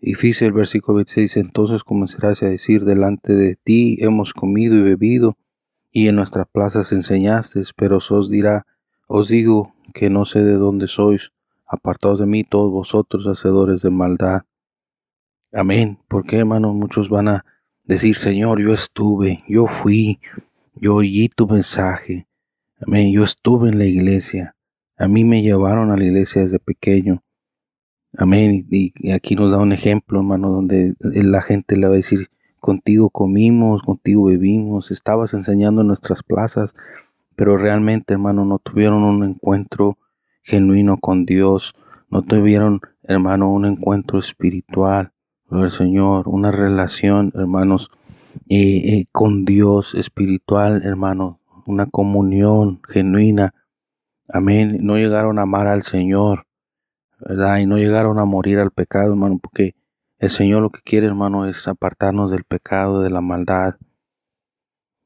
Y 0.00 0.14
dice 0.14 0.46
el 0.46 0.52
versículo 0.52 0.96
26, 0.96 1.36
entonces 1.36 1.84
comenzarás 1.84 2.42
a 2.42 2.48
decir 2.48 2.84
delante 2.84 3.34
de 3.34 3.56
ti 3.56 3.98
hemos 4.00 4.32
comido 4.32 4.74
y 4.76 4.82
bebido, 4.82 5.36
y 5.92 6.08
en 6.08 6.16
nuestras 6.16 6.46
plazas 6.48 6.92
enseñaste, 6.92 7.62
pero 7.76 7.98
os 7.98 8.30
dirá, 8.30 8.66
os 9.06 9.28
digo 9.28 9.74
que 9.92 10.08
no 10.08 10.24
sé 10.24 10.42
de 10.42 10.54
dónde 10.54 10.86
sois, 10.86 11.32
apartados 11.66 12.20
de 12.20 12.26
mí 12.26 12.44
todos 12.44 12.70
vosotros 12.70 13.26
hacedores 13.26 13.82
de 13.82 13.90
maldad. 13.90 14.42
Amén. 15.52 15.98
Porque 16.08 16.38
hermanos, 16.38 16.74
muchos 16.74 17.08
van 17.08 17.28
a 17.28 17.44
decir, 17.84 18.14
Señor, 18.16 18.60
yo 18.60 18.72
estuve, 18.72 19.42
yo 19.48 19.66
fui, 19.66 20.20
yo 20.74 20.96
oí 20.96 21.28
tu 21.28 21.46
mensaje. 21.46 22.26
Amén. 22.80 23.12
Yo 23.12 23.24
estuve 23.24 23.68
en 23.68 23.78
la 23.78 23.84
iglesia. 23.84 24.56
A 24.96 25.08
mí 25.08 25.24
me 25.24 25.42
llevaron 25.42 25.90
a 25.90 25.96
la 25.96 26.04
iglesia 26.04 26.42
desde 26.42 26.58
pequeño. 26.58 27.22
Amén. 28.16 28.66
Y 28.70 29.10
aquí 29.12 29.36
nos 29.36 29.50
da 29.50 29.58
un 29.58 29.72
ejemplo, 29.72 30.20
hermano, 30.20 30.50
donde 30.50 30.94
la 31.00 31.42
gente 31.42 31.76
le 31.76 31.86
va 31.86 31.92
a 31.94 31.96
decir, 31.96 32.28
contigo 32.58 33.10
comimos, 33.10 33.82
contigo 33.82 34.24
bebimos, 34.24 34.90
estabas 34.90 35.34
enseñando 35.34 35.80
en 35.80 35.88
nuestras 35.88 36.22
plazas, 36.22 36.74
pero 37.36 37.56
realmente, 37.56 38.14
hermano, 38.14 38.44
no 38.44 38.58
tuvieron 38.58 39.02
un 39.02 39.24
encuentro 39.24 39.98
genuino 40.42 40.98
con 40.98 41.24
Dios, 41.24 41.74
no 42.10 42.22
tuvieron, 42.22 42.80
hermano, 43.02 43.52
un 43.52 43.64
encuentro 43.64 44.18
espiritual, 44.18 45.12
el 45.50 45.70
Señor, 45.70 46.28
una 46.28 46.50
relación, 46.50 47.32
hermanos, 47.34 47.90
eh, 48.48 48.94
eh, 48.94 49.06
con 49.10 49.44
Dios 49.44 49.94
espiritual, 49.94 50.82
hermano, 50.84 51.40
una 51.66 51.86
comunión 51.86 52.80
genuina. 52.88 53.54
Amén. 54.28 54.78
No 54.80 54.96
llegaron 54.96 55.38
a 55.38 55.42
amar 55.42 55.66
al 55.66 55.82
Señor. 55.82 56.46
Y 57.58 57.66
no 57.66 57.76
llegaron 57.76 58.18
a 58.18 58.24
morir 58.24 58.58
al 58.58 58.70
pecado, 58.70 59.10
hermano, 59.10 59.38
porque 59.42 59.74
el 60.18 60.30
Señor 60.30 60.62
lo 60.62 60.70
que 60.70 60.80
quiere, 60.82 61.06
hermano, 61.06 61.46
es 61.46 61.66
apartarnos 61.68 62.30
del 62.30 62.44
pecado, 62.44 63.02
de 63.02 63.10
la 63.10 63.20
maldad. 63.20 63.76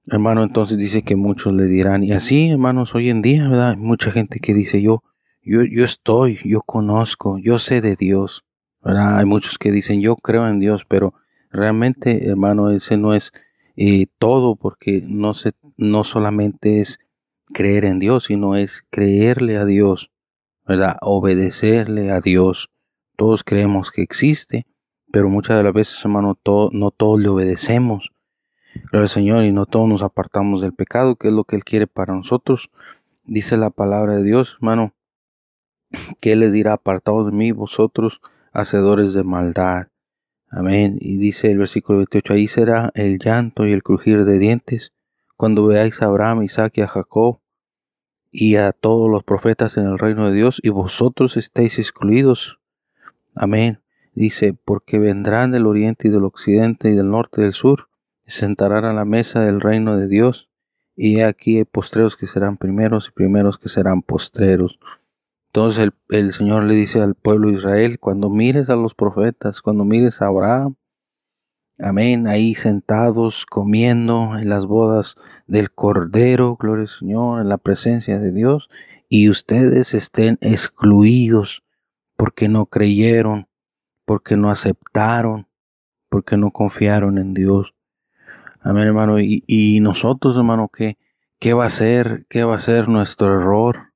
Hermano, 0.07 0.43
entonces 0.43 0.77
dice 0.77 1.03
que 1.03 1.17
muchos 1.17 1.53
le 1.53 1.65
dirán, 1.65 2.05
y 2.05 2.13
así, 2.13 2.51
hermanos, 2.51 2.95
hoy 2.95 3.11
en 3.11 3.23
día, 3.23 3.49
¿verdad? 3.49 3.71
Hay 3.71 3.77
mucha 3.77 4.11
gente 4.11 4.39
que 4.39 4.53
dice, 4.53 4.83
yo, 4.83 5.03
yo, 5.43 5.63
yo 5.63 5.85
estoy, 5.85 6.39
yo 6.45 6.61
conozco, 6.61 7.39
yo 7.39 7.59
sé 7.59 7.81
de 7.81 7.97
Dios, 7.97 8.45
¿verdad? 8.83 9.19
Hay 9.19 9.25
muchos 9.25 9.59
que 9.59 9.71
dicen, 9.71 10.01
yo 10.01 10.17
creo 10.17 10.47
en 10.47 10.59
Dios, 10.59 10.85
pero 10.85 11.15
realmente, 11.51 12.29
hermano, 12.29 12.71
ese 12.71 12.97
no 12.97 13.15
es 13.15 13.33
eh, 13.77 14.07
todo, 14.19 14.57
porque 14.57 15.03
no, 15.07 15.33
se, 15.33 15.53
no 15.77 16.05
solamente 16.05 16.81
es 16.81 17.01
creer 17.53 17.85
en 17.85 17.99
Dios, 17.99 18.25
sino 18.25 18.57
es 18.57 18.85
creerle 18.91 19.57
a 19.57 19.65
Dios. 19.65 20.11
¿Verdad? 20.67 20.97
Obedecerle 21.01 22.11
a 22.11 22.21
Dios. 22.21 22.71
Todos 23.17 23.45
creemos 23.45 23.91
que 23.91 24.03
existe, 24.03 24.67
pero 25.13 25.29
muchas 25.29 25.57
de 25.57 25.63
las 25.63 25.73
veces, 25.73 26.05
hermano, 26.05 26.39
no 26.73 26.91
todos 26.91 27.21
le 27.21 27.29
obedecemos. 27.29 28.11
al 28.93 29.09
Señor, 29.09 29.45
y 29.45 29.53
no 29.53 29.67
todos 29.67 29.89
nos 29.89 30.03
apartamos 30.03 30.61
del 30.61 30.73
pecado, 30.73 31.17
que 31.17 31.29
es 31.29 31.35
lo 31.35 31.45
que 31.45 31.57
Él 31.57 31.65
quiere 31.65 31.87
para 31.87 32.15
nosotros. 32.15 32.71
Dice 33.25 33.57
la 33.57 33.71
palabra 33.71 34.17
de 34.17 34.25
Dios, 34.25 34.55
hermano, 34.57 34.93
que 36.21 36.33
Él 36.33 36.41
les 36.41 36.53
dirá, 36.53 36.75
apartados 36.75 37.27
de 37.27 37.33
mí, 37.33 37.53
vosotros, 37.53 38.21
hacedores 38.53 39.15
de 39.15 39.23
maldad. 39.23 39.89
Amén. 40.51 40.99
Y 41.01 41.17
dice 41.17 41.51
el 41.51 41.59
versículo 41.59 41.99
28, 41.99 42.33
ahí 42.33 42.47
será 42.47 42.91
el 42.95 43.19
llanto 43.19 43.67
y 43.67 43.73
el 43.73 43.83
crujir 43.83 44.25
de 44.25 44.39
dientes, 44.39 44.93
cuando 45.37 45.67
veáis 45.67 46.01
a 46.01 46.07
Abraham, 46.07 46.43
Isaac 46.45 46.79
y 46.79 46.83
a 46.83 46.87
Jacob, 46.87 47.41
y 48.37 48.57
a 48.57 48.73
todos 48.73 49.09
los 49.09 49.23
profetas 49.23 49.77
en 49.77 49.87
el 49.87 49.97
reino 49.97 50.29
de 50.29 50.35
Dios, 50.35 50.59
y 50.61 50.71
vosotros 50.71 51.37
estáis 51.37 51.79
excluidos. 51.79 52.59
Amén. 53.33 53.79
Dice, 54.13 54.55
porque 54.65 54.99
vendrán 54.99 55.53
del 55.53 55.67
oriente 55.67 56.09
y 56.09 56.11
del 56.11 56.25
occidente 56.25 56.91
y 56.91 56.97
del 56.97 57.13
norte 57.13 57.41
y 57.41 57.45
del 57.45 57.53
sur, 57.53 57.89
y 58.27 58.33
sentarán 58.33 58.85
a 58.87 58.93
la 58.93 59.05
mesa 59.05 59.41
del 59.43 59.61
reino 59.61 59.97
de 59.97 60.09
Dios, 60.09 60.51
y 60.97 61.21
aquí 61.21 61.59
hay 61.59 61.65
postreros 61.65 62.17
que 62.17 62.27
serán 62.27 62.57
primeros 62.57 63.07
y 63.07 63.13
primeros 63.13 63.57
que 63.57 63.69
serán 63.69 64.03
postreros. 64.03 64.81
Entonces 65.47 65.85
el, 65.85 65.93
el 66.09 66.33
Señor 66.33 66.65
le 66.65 66.75
dice 66.75 67.01
al 67.01 67.15
pueblo 67.15 67.51
de 67.51 67.55
Israel, 67.55 68.01
cuando 68.01 68.31
mires 68.31 68.69
a 68.69 68.75
los 68.75 68.97
profetas, 68.97 69.63
cuando 69.63 69.85
mires 69.85 70.21
a 70.21 70.27
Abraham, 70.27 70.75
Amén. 71.79 72.29
Ahí 72.29 72.55
sentados 72.55 73.47
comiendo 73.47 74.39
en 74.39 74.49
las 74.49 74.67
bodas 74.67 75.17
del 75.49 75.73
Cordero, 75.73 76.57
gloria 76.57 76.83
al 76.83 76.89
Señor, 76.89 77.41
en 77.41 77.49
la 77.49 77.59
presencia 77.59 78.21
de 78.21 78.31
Dios, 78.31 78.69
y 79.09 79.29
ustedes 79.29 79.93
estén 79.93 80.39
excluidos 80.41 81.65
porque 82.17 82.49
no 82.49 82.67
creyeron, 82.67 83.49
porque 84.05 84.37
no 84.37 84.51
aceptaron, 84.51 85.49
porque 86.09 86.37
no 86.37 86.53
confiaron 86.53 87.19
en 87.19 87.35
Dios. 87.35 87.75
Amén, 88.61 88.85
hermano. 88.85 89.19
Y, 89.19 89.81
nosotros, 89.81 90.37
hermano, 90.37 90.71
¿qué, 90.73 90.97
¿qué 91.41 91.55
va 91.55 91.67
a 91.67 91.71
ser? 91.71 92.25
¿Qué 92.29 92.45
va 92.45 92.55
a 92.55 92.59
ser 92.59 92.89
nuestro 92.89 93.35
error? 93.35 93.93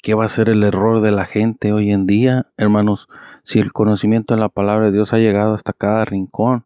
¿Qué 0.00 0.14
va 0.14 0.24
a 0.26 0.28
ser 0.28 0.48
el 0.48 0.62
error 0.62 1.00
de 1.00 1.10
la 1.10 1.26
gente 1.26 1.72
hoy 1.72 1.90
en 1.90 2.06
día, 2.06 2.46
hermanos? 2.56 3.08
Si 3.42 3.58
el 3.58 3.72
conocimiento 3.72 4.34
de 4.34 4.40
la 4.40 4.48
palabra 4.48 4.86
de 4.86 4.92
Dios 4.92 5.12
ha 5.12 5.18
llegado 5.18 5.54
hasta 5.54 5.72
cada 5.72 6.04
rincón, 6.04 6.64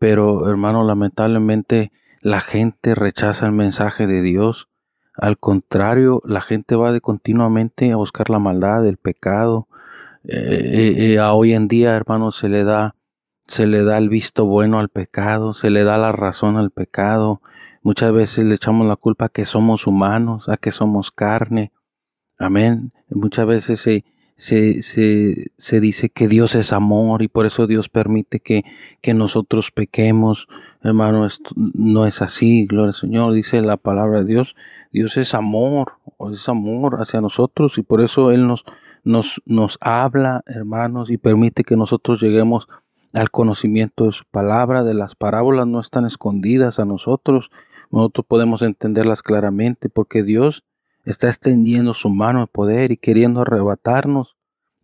pero 0.00 0.48
hermano, 0.48 0.82
lamentablemente 0.82 1.92
la 2.22 2.40
gente 2.40 2.94
rechaza 2.94 3.44
el 3.44 3.52
mensaje 3.52 4.06
de 4.06 4.22
Dios. 4.22 4.68
Al 5.14 5.38
contrario, 5.38 6.22
la 6.24 6.40
gente 6.40 6.74
va 6.74 6.90
de 6.90 7.02
continuamente 7.02 7.92
a 7.92 7.96
buscar 7.96 8.30
la 8.30 8.38
maldad, 8.38 8.86
el 8.86 8.96
pecado. 8.96 9.68
Eh, 10.24 10.38
eh, 10.38 11.12
eh, 11.12 11.18
a 11.18 11.34
hoy 11.34 11.52
en 11.52 11.68
día, 11.68 11.94
hermano, 11.94 12.32
se 12.32 12.48
le 12.48 12.64
da 12.64 12.94
se 13.46 13.66
le 13.66 13.82
da 13.84 13.98
el 13.98 14.08
visto 14.08 14.46
bueno 14.46 14.78
al 14.78 14.88
pecado, 14.88 15.52
se 15.52 15.68
le 15.68 15.84
da 15.84 15.98
la 15.98 16.12
razón 16.12 16.56
al 16.56 16.70
pecado. 16.70 17.42
Muchas 17.82 18.12
veces 18.12 18.46
le 18.46 18.54
echamos 18.54 18.86
la 18.86 18.96
culpa 18.96 19.26
a 19.26 19.28
que 19.28 19.44
somos 19.44 19.86
humanos, 19.86 20.48
a 20.48 20.56
que 20.56 20.70
somos 20.70 21.10
carne. 21.10 21.72
Amén. 22.38 22.92
Muchas 23.10 23.46
veces 23.46 23.80
se, 23.80 24.04
se, 24.40 24.80
se, 24.80 25.50
se, 25.58 25.80
dice 25.80 26.08
que 26.08 26.26
Dios 26.26 26.54
es 26.54 26.72
amor 26.72 27.20
y 27.20 27.28
por 27.28 27.44
eso 27.44 27.66
Dios 27.66 27.90
permite 27.90 28.40
que, 28.40 28.64
que 29.02 29.12
nosotros 29.12 29.70
pequemos. 29.70 30.48
Hermano, 30.82 31.28
no 31.54 32.06
es 32.06 32.22
así, 32.22 32.64
gloria 32.64 32.88
al 32.88 32.94
Señor, 32.94 33.34
dice 33.34 33.60
la 33.60 33.76
palabra 33.76 34.20
de 34.20 34.24
Dios. 34.24 34.56
Dios 34.92 35.18
es 35.18 35.34
amor, 35.34 35.92
es 36.32 36.48
amor 36.48 36.96
hacia 37.02 37.20
nosotros 37.20 37.76
y 37.76 37.82
por 37.82 38.00
eso 38.00 38.30
Él 38.30 38.46
nos, 38.46 38.64
nos, 39.04 39.42
nos 39.44 39.76
habla, 39.78 40.42
hermanos, 40.46 41.10
y 41.10 41.18
permite 41.18 41.62
que 41.62 41.76
nosotros 41.76 42.22
lleguemos 42.22 42.66
al 43.12 43.30
conocimiento 43.30 44.06
de 44.06 44.12
su 44.12 44.24
palabra, 44.30 44.84
de 44.84 44.94
las 44.94 45.14
parábolas 45.16 45.66
no 45.66 45.80
están 45.80 46.06
escondidas 46.06 46.78
a 46.78 46.86
nosotros, 46.86 47.50
nosotros 47.90 48.24
podemos 48.26 48.62
entenderlas 48.62 49.22
claramente 49.22 49.90
porque 49.90 50.22
Dios 50.22 50.64
está 51.04 51.28
extendiendo 51.28 51.94
su 51.94 52.08
mano 52.10 52.40
de 52.40 52.46
poder 52.46 52.92
y 52.92 52.96
queriendo 52.96 53.40
arrebatarnos 53.40 54.36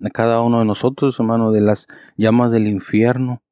a 0.02 0.10
cada 0.10 0.42
uno 0.42 0.60
de 0.60 0.64
nosotros, 0.64 1.18
hermano, 1.18 1.52
de 1.52 1.60
las 1.60 1.88
llamas 2.16 2.52
del 2.52 2.66
infierno. 2.66 3.42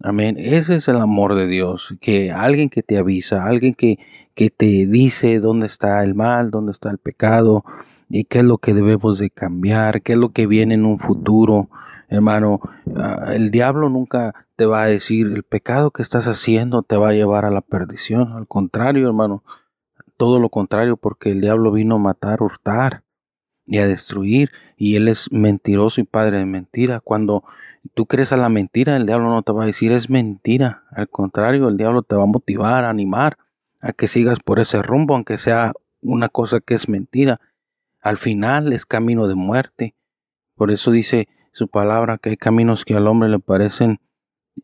Amén. 0.00 0.36
Ese 0.38 0.76
es 0.76 0.86
el 0.86 0.98
amor 0.98 1.34
de 1.34 1.48
Dios, 1.48 1.96
que 2.00 2.30
alguien 2.30 2.70
que 2.70 2.84
te 2.84 2.98
avisa, 2.98 3.44
alguien 3.44 3.74
que, 3.74 3.98
que 4.34 4.48
te 4.48 4.86
dice 4.86 5.40
dónde 5.40 5.66
está 5.66 6.04
el 6.04 6.14
mal, 6.14 6.52
dónde 6.52 6.70
está 6.70 6.90
el 6.90 6.98
pecado 6.98 7.64
y 8.08 8.24
qué 8.24 8.38
es 8.38 8.44
lo 8.44 8.58
que 8.58 8.74
debemos 8.74 9.18
de 9.18 9.30
cambiar, 9.30 10.02
qué 10.02 10.12
es 10.12 10.18
lo 10.18 10.30
que 10.30 10.46
viene 10.46 10.74
en 10.74 10.84
un 10.84 11.00
futuro. 11.00 11.68
Hermano, 12.08 12.60
ah, 12.96 13.32
el 13.34 13.50
diablo 13.50 13.88
nunca 13.88 14.46
te 14.54 14.66
va 14.66 14.82
a 14.82 14.86
decir 14.86 15.26
el 15.26 15.42
pecado 15.42 15.90
que 15.90 16.02
estás 16.02 16.28
haciendo 16.28 16.82
te 16.82 16.96
va 16.96 17.10
a 17.10 17.14
llevar 17.14 17.44
a 17.44 17.50
la 17.50 17.60
perdición. 17.60 18.32
Al 18.32 18.46
contrario, 18.46 19.08
hermano, 19.08 19.42
todo 20.18 20.38
lo 20.38 20.50
contrario, 20.50 20.98
porque 20.98 21.30
el 21.30 21.40
diablo 21.40 21.72
vino 21.72 21.94
a 21.94 21.98
matar, 21.98 22.42
hurtar 22.42 23.04
y 23.64 23.78
a 23.78 23.86
destruir, 23.86 24.50
y 24.76 24.96
él 24.96 25.08
es 25.08 25.32
mentiroso 25.32 26.02
y 26.02 26.04
padre 26.04 26.38
de 26.38 26.44
mentira. 26.44 27.00
Cuando 27.00 27.44
tú 27.94 28.04
crees 28.04 28.32
a 28.32 28.36
la 28.36 28.50
mentira, 28.50 28.96
el 28.96 29.06
diablo 29.06 29.30
no 29.30 29.42
te 29.42 29.52
va 29.52 29.62
a 29.62 29.66
decir 29.66 29.92
es 29.92 30.10
mentira, 30.10 30.84
al 30.90 31.08
contrario, 31.08 31.68
el 31.68 31.78
diablo 31.78 32.02
te 32.02 32.16
va 32.16 32.24
a 32.24 32.26
motivar, 32.26 32.84
a 32.84 32.90
animar 32.90 33.38
a 33.80 33.92
que 33.92 34.08
sigas 34.08 34.40
por 34.40 34.58
ese 34.58 34.82
rumbo, 34.82 35.14
aunque 35.14 35.38
sea 35.38 35.72
una 36.02 36.28
cosa 36.28 36.60
que 36.60 36.74
es 36.74 36.88
mentira. 36.88 37.40
Al 38.00 38.16
final 38.16 38.72
es 38.72 38.86
camino 38.86 39.28
de 39.28 39.34
muerte. 39.34 39.94
Por 40.56 40.70
eso 40.70 40.90
dice 40.90 41.28
su 41.52 41.68
palabra 41.68 42.18
que 42.18 42.30
hay 42.30 42.36
caminos 42.36 42.84
que 42.84 42.94
al 42.94 43.06
hombre 43.06 43.28
le 43.28 43.38
parecen 43.38 44.00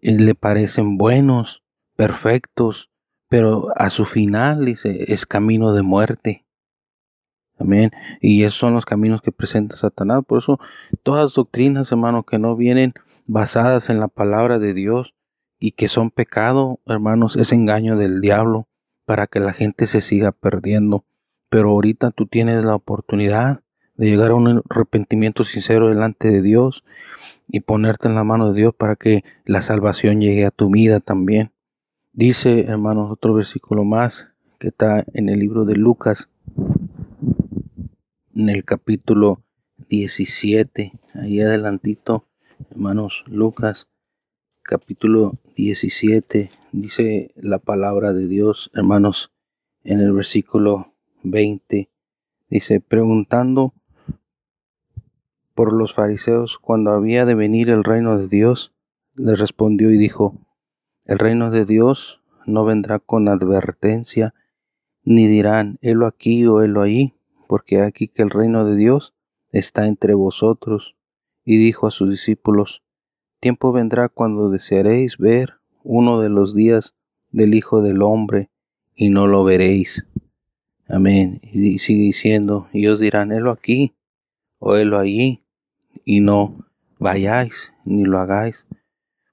le 0.01 0.35
parecen 0.35 0.99
buenos, 0.99 1.62
perfectos, 1.95 2.90
pero 3.35 3.73
a 3.75 3.90
su 3.90 4.05
final 4.05 4.64
dice 4.64 5.12
es 5.12 5.27
camino 5.27 5.73
de 5.73 5.83
muerte. 5.83 6.44
Amén. 7.59 7.90
Y 8.20 8.44
esos 8.44 8.61
son 8.61 8.75
los 8.75 8.87
caminos 8.87 9.23
que 9.23 9.33
presenta 9.33 9.75
Satanás. 9.75 10.23
Por 10.25 10.38
eso 10.38 10.61
todas 11.03 11.35
doctrinas, 11.35 11.90
hermano, 11.90 12.23
que 12.23 12.38
no 12.38 12.55
vienen 12.55 12.94
basadas 13.27 13.90
en 13.90 13.99
la 13.99 14.07
palabra 14.07 14.61
de 14.61 14.73
Dios 14.73 15.16
y 15.59 15.73
que 15.73 15.88
son 15.88 16.12
pecado, 16.12 16.79
hermanos, 16.87 17.37
es 17.37 17.51
engaño 17.51 17.97
del 17.97 18.20
diablo 18.20 18.68
para 19.05 19.27
que 19.27 19.40
la 19.40 19.53
gente 19.53 19.87
se 19.87 20.01
siga 20.01 20.31
perdiendo. 20.31 21.05
Pero 21.49 21.70
ahorita 21.70 22.12
tú 22.12 22.27
tienes 22.27 22.64
la 22.64 22.77
oportunidad 22.77 23.62
de 23.97 24.11
llegar 24.11 24.31
a 24.31 24.37
un 24.37 24.62
arrepentimiento 24.70 25.42
sincero 25.42 25.88
delante 25.88 26.31
de 26.31 26.40
Dios 26.40 26.85
y 27.49 27.59
ponerte 27.59 28.07
en 28.07 28.14
la 28.14 28.23
mano 28.23 28.53
de 28.53 28.61
Dios 28.61 28.77
para 28.77 28.94
que 28.94 29.25
la 29.44 29.61
salvación 29.61 30.20
llegue 30.20 30.47
a 30.47 30.53
tu 30.53 30.70
vida 30.70 31.01
también. 31.01 31.51
Dice, 32.16 32.61
hermanos, 32.66 33.11
otro 33.11 33.35
versículo 33.35 33.83
más 33.83 34.29
que 34.61 34.68
está 34.68 35.05
en 35.14 35.29
el 35.29 35.40
libro 35.40 35.64
de 35.64 35.74
Lucas, 35.74 36.31
en 38.37 38.50
el 38.50 38.64
capítulo 38.64 39.42
17, 39.88 40.92
ahí 41.14 41.40
adelantito, 41.40 42.29
hermanos, 42.70 43.24
Lucas, 43.27 43.88
capítulo 44.62 45.40
17, 45.57 46.50
dice 46.70 47.33
la 47.35 47.59
palabra 47.59 48.12
de 48.12 48.29
Dios, 48.29 48.70
hermanos, 48.74 49.33
en 49.83 49.98
el 49.98 50.12
versículo 50.12 50.94
20, 51.24 51.90
dice, 52.48 52.81
preguntando 52.81 53.74
por 55.53 55.72
los 55.72 55.94
fariseos 55.94 56.59
cuando 56.59 56.92
había 56.92 57.24
de 57.24 57.35
venir 57.35 57.70
el 57.70 57.83
reino 57.83 58.16
de 58.16 58.29
Dios, 58.29 58.72
le 59.16 59.35
respondió 59.35 59.90
y 59.90 59.98
dijo, 59.98 60.44
el 61.05 61.19
reino 61.19 61.51
de 61.51 61.64
Dios 61.64 62.21
no 62.47 62.64
vendrá 62.64 62.99
con 62.99 63.29
advertencia, 63.29 64.35
ni 65.03 65.27
dirán, 65.27 65.79
helo 65.83 66.07
aquí 66.07 66.47
o 66.47 66.62
helo 66.62 66.83
allí, 66.83 67.14
porque 67.47 67.83
aquí 67.83 68.09
que 68.09 68.23
el 68.23 68.31
reino 68.31 68.64
de 68.64 68.77
Dios 68.77 69.14
está 69.53 69.87
entre 69.87 70.14
vosotros. 70.14 70.97
Y 71.45 71.59
dijo 71.59 71.87
a 71.87 71.90
sus 71.90 72.09
discípulos, 72.09 72.83
tiempo 73.38 73.73
vendrá 73.73 74.09
cuando 74.09 74.49
desearéis 74.49 75.19
ver 75.19 75.55
uno 75.83 76.21
de 76.21 76.31
los 76.31 76.55
días 76.55 76.95
del 77.31 77.55
Hijo 77.55 77.83
del 77.83 78.01
Hombre, 78.01 78.51
y 78.95 79.11
no 79.11 79.27
lo 79.27 79.45
veréis. 79.45 80.07
Amén. 80.88 81.40
Y 81.43 81.79
sigue 81.79 82.05
diciendo, 82.05 82.69
y 82.73 82.87
os 82.87 83.01
dirán, 83.01 83.33
helo 83.33 83.51
aquí 83.51 83.95
o 84.59 84.77
helo 84.77 84.99
allí, 84.99 85.45
y 86.05 86.21
no 86.21 86.64
vayáis 86.99 87.73
ni 87.85 88.05
lo 88.05 88.19
hagáis, 88.19 88.67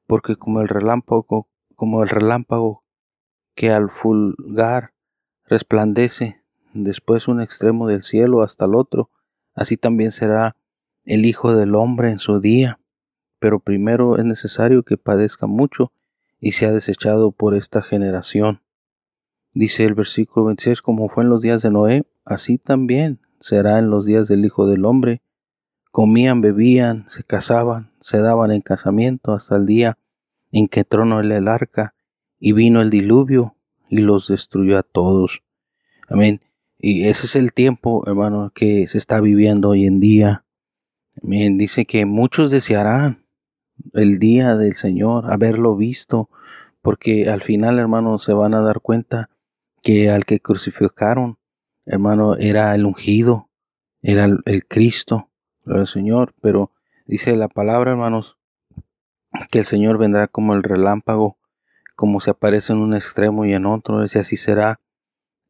porque 0.08 0.36
como 0.36 0.62
el 0.62 0.68
relámpago, 0.68 1.48
como 1.82 2.04
el 2.04 2.10
relámpago 2.10 2.84
que 3.56 3.72
al 3.72 3.90
fulgar 3.90 4.94
resplandece 5.48 6.44
después 6.76 7.28
un 7.28 7.42
extremo 7.42 7.88
del 7.88 8.04
cielo 8.04 8.44
hasta 8.44 8.66
el 8.66 8.76
otro, 8.76 9.10
así 9.56 9.78
también 9.78 10.12
será 10.12 10.56
el 11.06 11.26
Hijo 11.26 11.56
del 11.56 11.74
Hombre 11.74 12.12
en 12.12 12.20
su 12.20 12.40
día. 12.40 12.80
Pero 13.40 13.60
primero 13.60 14.20
es 14.20 14.26
necesario 14.26 14.84
que 14.84 14.98
padezca 14.98 15.48
mucho 15.48 15.92
y 16.40 16.52
sea 16.52 16.72
desechado 16.72 17.32
por 17.32 17.56
esta 17.56 17.82
generación. 17.82 18.62
Dice 19.52 19.84
el 19.84 19.96
versículo 19.96 20.46
26, 20.46 20.84
como 20.84 21.10
fue 21.10 21.24
en 21.24 21.32
los 21.32 21.42
días 21.42 21.64
de 21.64 21.72
Noé, 21.72 22.06
así 22.26 22.60
también 22.60 23.22
será 23.40 23.80
en 23.80 23.90
los 23.90 24.06
días 24.06 24.28
del 24.28 24.46
Hijo 24.46 24.68
del 24.68 24.86
Hombre 24.86 25.24
comían, 25.90 26.42
bebían, 26.42 27.06
se 27.10 27.24
casaban, 27.24 27.92
se 28.00 28.20
daban 28.20 28.52
en 28.52 28.62
casamiento 28.62 29.34
hasta 29.34 29.56
el 29.56 29.66
día 29.66 29.98
en 30.52 30.68
que 30.68 30.84
tronó 30.84 31.20
el 31.20 31.48
arca 31.48 31.94
y 32.40 32.54
vino 32.54 32.82
el 32.82 32.90
diluvio 32.90 33.56
y 33.90 33.98
los 33.98 34.28
destruyó 34.28 34.78
a 34.78 34.84
todos. 34.84 35.44
Amén. 36.10 36.42
Y 36.78 37.08
ese 37.08 37.28
es 37.28 37.36
el 37.36 37.54
tiempo, 37.54 38.04
hermano, 38.08 38.52
que 38.54 38.88
se 38.88 38.98
está 38.98 39.20
viviendo 39.20 39.70
hoy 39.70 39.86
en 39.86 40.00
día. 40.00 40.44
Amén. 41.22 41.58
Dice 41.58 41.86
que 41.86 42.06
muchos 42.06 42.50
desearán 42.50 43.24
el 43.94 44.20
día 44.20 44.56
del 44.56 44.74
Señor, 44.74 45.32
haberlo 45.32 45.76
visto, 45.76 46.30
porque 46.82 47.30
al 47.30 47.42
final, 47.42 47.78
hermano, 47.80 48.18
se 48.18 48.34
van 48.34 48.54
a 48.54 48.62
dar 48.62 48.82
cuenta 48.82 49.30
que 49.84 50.10
al 50.10 50.26
que 50.26 50.40
crucificaron, 50.40 51.38
hermano, 51.86 52.36
era 52.36 52.74
el 52.74 52.86
ungido, 52.86 53.50
era 54.02 54.26
el 54.26 54.66
Cristo, 54.68 55.30
el 55.66 55.88
Señor, 55.88 56.34
pero 56.42 56.72
dice 57.06 57.36
la 57.36 57.48
palabra, 57.48 57.92
hermanos, 57.92 58.38
que 59.50 59.60
el 59.60 59.66
Señor 59.66 59.98
vendrá 59.98 60.28
como 60.28 60.54
el 60.54 60.64
relámpago, 60.64 61.38
como 61.96 62.20
se 62.20 62.32
aparece 62.32 62.74
en 62.74 62.80
un 62.80 62.94
extremo 62.94 63.46
y 63.46 63.54
en 63.54 63.66
otro, 63.66 64.04
y 64.04 64.18
así 64.18 64.38
será 64.38 64.80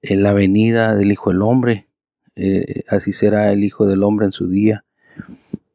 en 0.01 0.23
la 0.23 0.33
venida 0.33 0.95
del 0.95 1.11
Hijo 1.11 1.29
del 1.29 1.41
Hombre, 1.41 1.87
eh, 2.35 2.83
así 2.87 3.13
será 3.13 3.51
el 3.51 3.63
Hijo 3.63 3.85
del 3.85 4.03
Hombre 4.03 4.25
en 4.25 4.31
su 4.31 4.47
día. 4.47 4.83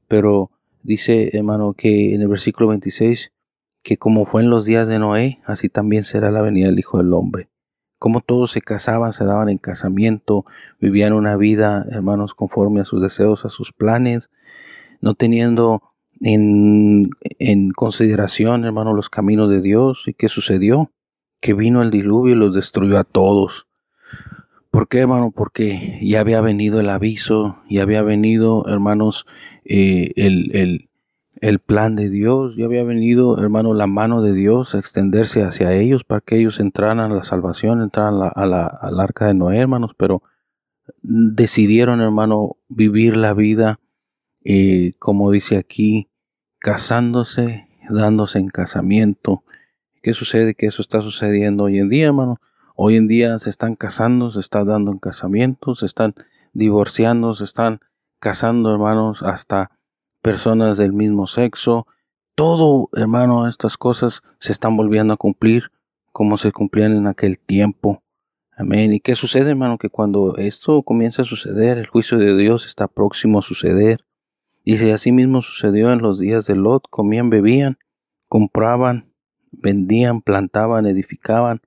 Pero 0.08 0.50
dice, 0.82 1.30
hermano, 1.36 1.74
que 1.74 2.14
en 2.14 2.22
el 2.22 2.28
versículo 2.28 2.68
26, 2.68 3.32
que 3.82 3.96
como 3.96 4.26
fue 4.26 4.42
en 4.42 4.50
los 4.50 4.64
días 4.64 4.88
de 4.88 4.98
Noé, 4.98 5.40
así 5.44 5.68
también 5.68 6.04
será 6.04 6.30
la 6.30 6.42
venida 6.42 6.66
del 6.66 6.78
Hijo 6.78 6.98
del 6.98 7.12
Hombre 7.12 7.48
como 7.98 8.20
todos 8.20 8.52
se 8.52 8.60
casaban, 8.60 9.12
se 9.12 9.24
daban 9.24 9.48
en 9.48 9.58
casamiento, 9.58 10.44
vivían 10.80 11.12
una 11.12 11.36
vida, 11.36 11.86
hermanos, 11.90 12.34
conforme 12.34 12.80
a 12.80 12.84
sus 12.84 13.02
deseos, 13.02 13.44
a 13.44 13.48
sus 13.48 13.72
planes, 13.72 14.30
no 15.00 15.14
teniendo 15.14 15.82
en, 16.20 17.10
consideración, 17.74 18.64
hermanos, 18.64 18.94
los 18.94 19.10
caminos 19.10 19.50
de 19.50 19.60
Dios. 19.60 20.04
¿Y 20.06 20.14
qué 20.14 20.28
sucedió? 20.28 20.90
Que 21.40 21.54
vino 21.54 21.82
el 21.82 21.90
diluvio 21.90 22.34
y 22.34 22.38
los 22.38 22.54
destruyó 22.54 22.98
a 22.98 23.04
todos. 23.04 23.66
¿Por 24.70 24.88
qué, 24.88 25.00
hermano? 25.00 25.30
Porque 25.30 25.98
ya 26.02 26.20
había 26.20 26.40
venido 26.40 26.80
el 26.80 26.90
aviso, 26.90 27.58
ya 27.70 27.82
había 27.82 28.02
venido, 28.02 28.66
hermanos, 28.68 29.26
eh, 29.64 30.12
el, 30.16 30.54
el, 30.54 30.90
el 31.40 31.58
plan 31.60 31.96
de 31.96 32.10
Dios, 32.10 32.56
ya 32.56 32.66
había 32.66 32.84
venido, 32.84 33.38
hermano, 33.38 33.74
la 33.74 33.86
mano 33.86 34.22
de 34.22 34.32
Dios 34.32 34.74
a 34.74 34.78
extenderse 34.78 35.42
hacia 35.42 35.74
ellos 35.74 36.04
para 36.04 36.20
que 36.20 36.38
ellos 36.38 36.60
entraran 36.60 37.00
a 37.00 37.08
la 37.08 37.24
salvación, 37.24 37.82
entraran 37.82 38.14
a 38.34 38.46
la, 38.46 38.66
al 38.66 39.00
arca 39.00 39.26
de 39.26 39.34
Noé, 39.34 39.58
hermanos, 39.58 39.92
pero 39.96 40.22
decidieron, 41.02 42.00
hermano, 42.00 42.56
vivir 42.68 43.16
la 43.16 43.34
vida, 43.34 43.80
eh, 44.48 44.92
como 45.00 45.32
dice 45.32 45.56
aquí, 45.56 46.08
casándose, 46.60 47.66
dándose 47.90 48.38
en 48.38 48.48
casamiento. 48.48 49.42
¿Qué 50.02 50.14
sucede? 50.14 50.54
Que 50.54 50.66
eso 50.66 50.82
está 50.82 51.00
sucediendo 51.00 51.64
hoy 51.64 51.80
en 51.80 51.88
día, 51.88 52.06
hermano. 52.06 52.40
Hoy 52.76 52.94
en 52.94 53.08
día 53.08 53.40
se 53.40 53.50
están 53.50 53.74
casando, 53.74 54.30
se 54.30 54.38
están 54.38 54.68
dando 54.68 54.92
en 54.92 54.98
casamiento, 54.98 55.74
se 55.74 55.86
están 55.86 56.14
divorciando, 56.52 57.34
se 57.34 57.42
están 57.42 57.80
casando, 58.20 58.72
hermanos, 58.72 59.24
hasta 59.24 59.72
personas 60.22 60.76
del 60.76 60.92
mismo 60.92 61.26
sexo, 61.26 61.88
todo, 62.36 62.88
hermano, 62.92 63.48
estas 63.48 63.76
cosas 63.76 64.22
se 64.38 64.52
están 64.52 64.76
volviendo 64.76 65.14
a 65.14 65.16
cumplir 65.16 65.72
como 66.12 66.36
se 66.36 66.52
cumplían 66.52 66.96
en 66.96 67.08
aquel 67.08 67.38
tiempo. 67.38 68.02
Amén. 68.56 68.92
¿Y 68.92 69.00
qué 69.00 69.16
sucede, 69.16 69.50
hermano? 69.50 69.76
Que 69.76 69.90
cuando 69.90 70.36
esto 70.36 70.82
comienza 70.82 71.22
a 71.22 71.24
suceder, 71.24 71.78
el 71.78 71.88
juicio 71.88 72.18
de 72.18 72.36
Dios 72.36 72.64
está 72.64 72.86
próximo 72.86 73.40
a 73.40 73.42
suceder. 73.42 74.05
Y 74.68 74.78
si 74.78 74.90
así 74.90 75.12
mismo 75.12 75.42
sucedió 75.42 75.92
en 75.92 76.00
los 76.00 76.18
días 76.18 76.44
de 76.48 76.56
Lot, 76.56 76.88
comían, 76.90 77.30
bebían, 77.30 77.78
compraban, 78.28 79.12
vendían, 79.52 80.22
plantaban, 80.22 80.86
edificaban. 80.86 81.60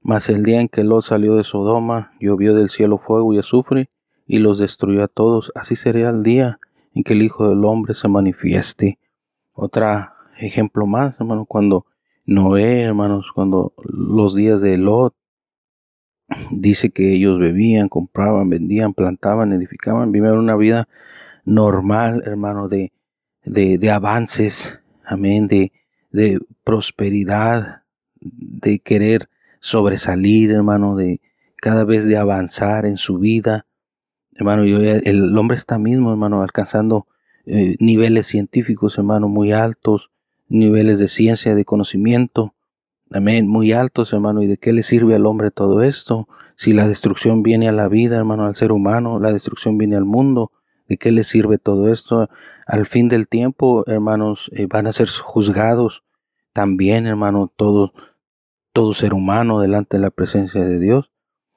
Mas 0.00 0.28
el 0.28 0.44
día 0.44 0.60
en 0.60 0.68
que 0.68 0.84
Lot 0.84 1.02
salió 1.02 1.34
de 1.34 1.42
Sodoma, 1.42 2.12
llovió 2.20 2.54
del 2.54 2.70
cielo 2.70 2.98
fuego 2.98 3.34
y 3.34 3.38
azufre, 3.38 3.90
y 4.28 4.38
los 4.38 4.58
destruyó 4.58 5.02
a 5.02 5.08
todos. 5.08 5.50
Así 5.56 5.74
sería 5.74 6.10
el 6.10 6.22
día 6.22 6.60
en 6.94 7.02
que 7.02 7.14
el 7.14 7.22
Hijo 7.22 7.48
del 7.48 7.64
Hombre 7.64 7.94
se 7.94 8.06
manifieste. 8.06 9.00
Otro 9.52 9.88
ejemplo 10.38 10.86
más, 10.86 11.18
hermano, 11.18 11.46
cuando 11.46 11.86
Noé, 12.26 12.82
hermanos, 12.82 13.32
cuando 13.34 13.72
los 13.82 14.36
días 14.36 14.60
de 14.60 14.78
Lot, 14.78 15.16
dice 16.52 16.90
que 16.90 17.12
ellos 17.12 17.40
bebían, 17.40 17.88
compraban, 17.88 18.48
vendían, 18.48 18.94
plantaban, 18.94 19.52
edificaban, 19.52 20.12
vivían 20.12 20.38
una 20.38 20.54
vida 20.54 20.86
normal, 21.44 22.22
hermano, 22.26 22.68
de, 22.68 22.92
de, 23.44 23.90
avances, 23.90 24.80
amén, 25.04 25.48
de, 25.48 25.72
de 26.10 26.40
prosperidad, 26.64 27.82
de 28.20 28.80
querer 28.80 29.28
sobresalir, 29.60 30.50
hermano, 30.50 30.96
de 30.96 31.20
cada 31.56 31.84
vez 31.84 32.06
de 32.06 32.16
avanzar 32.16 32.86
en 32.86 32.96
su 32.96 33.18
vida, 33.18 33.66
hermano, 34.32 34.64
yo, 34.64 34.78
el 34.78 35.36
hombre 35.36 35.56
está 35.56 35.78
mismo, 35.78 36.10
hermano, 36.10 36.42
alcanzando 36.42 37.06
eh, 37.46 37.76
niveles 37.78 38.26
científicos, 38.26 38.96
hermano, 38.96 39.28
muy 39.28 39.52
altos, 39.52 40.10
niveles 40.48 40.98
de 40.98 41.08
ciencia, 41.08 41.54
de 41.54 41.64
conocimiento, 41.64 42.54
amén, 43.10 43.48
muy 43.48 43.72
altos, 43.72 44.12
hermano, 44.12 44.42
¿y 44.42 44.46
de 44.46 44.56
qué 44.56 44.72
le 44.72 44.82
sirve 44.82 45.14
al 45.14 45.26
hombre 45.26 45.50
todo 45.50 45.82
esto? 45.82 46.28
Si 46.54 46.72
la 46.72 46.86
destrucción 46.86 47.42
viene 47.42 47.68
a 47.68 47.72
la 47.72 47.88
vida, 47.88 48.16
hermano, 48.16 48.46
al 48.46 48.54
ser 48.54 48.72
humano, 48.72 49.18
la 49.18 49.32
destrucción 49.32 49.78
viene 49.78 49.96
al 49.96 50.04
mundo, 50.04 50.52
¿de 50.90 50.98
qué 50.98 51.12
le 51.12 51.22
sirve 51.22 51.56
todo 51.56 51.88
esto? 51.88 52.28
Al 52.66 52.84
fin 52.84 53.08
del 53.08 53.28
tiempo, 53.28 53.84
hermanos, 53.86 54.50
eh, 54.52 54.66
van 54.66 54.88
a 54.88 54.92
ser 54.92 55.08
juzgados 55.08 56.02
también, 56.52 57.06
hermano, 57.06 57.50
todo, 57.54 57.92
todo 58.72 58.92
ser 58.92 59.14
humano 59.14 59.60
delante 59.60 59.96
de 59.96 60.02
la 60.02 60.10
presencia 60.10 60.64
de 60.64 60.80
Dios. 60.80 61.12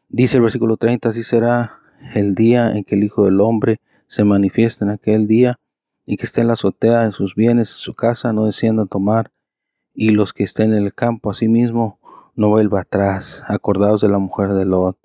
Dice 0.07 0.37
el 0.37 0.43
versículo 0.43 0.77
30, 0.77 1.09
así 1.09 1.23
será 1.23 1.79
el 2.13 2.35
día 2.35 2.71
en 2.73 2.83
que 2.83 2.93
el 2.93 3.03
Hijo 3.03 3.25
del 3.25 3.41
Hombre 3.41 3.81
se 4.05 4.23
manifieste 4.23 4.85
en 4.85 4.91
aquel 4.91 5.25
día 5.25 5.59
y 6.05 6.17
que 6.17 6.27
esté 6.27 6.41
en 6.41 6.47
la 6.47 6.53
azotea, 6.53 7.03
en 7.03 7.11
sus 7.11 7.33
bienes, 7.33 7.71
en 7.71 7.77
su 7.77 7.95
casa, 7.95 8.33
no 8.33 8.45
descienda 8.45 8.83
a 8.83 8.87
tomar, 8.87 9.31
y 9.95 10.11
los 10.11 10.31
que 10.31 10.43
estén 10.43 10.73
en 10.73 10.83
el 10.83 10.93
campo 10.93 11.31
asimismo, 11.31 11.99
no 12.35 12.49
vuelva 12.49 12.81
atrás, 12.81 13.43
acordados 13.47 14.01
de 14.01 14.09
la 14.09 14.19
mujer 14.19 14.53
de 14.53 14.65
Lot. 14.65 14.99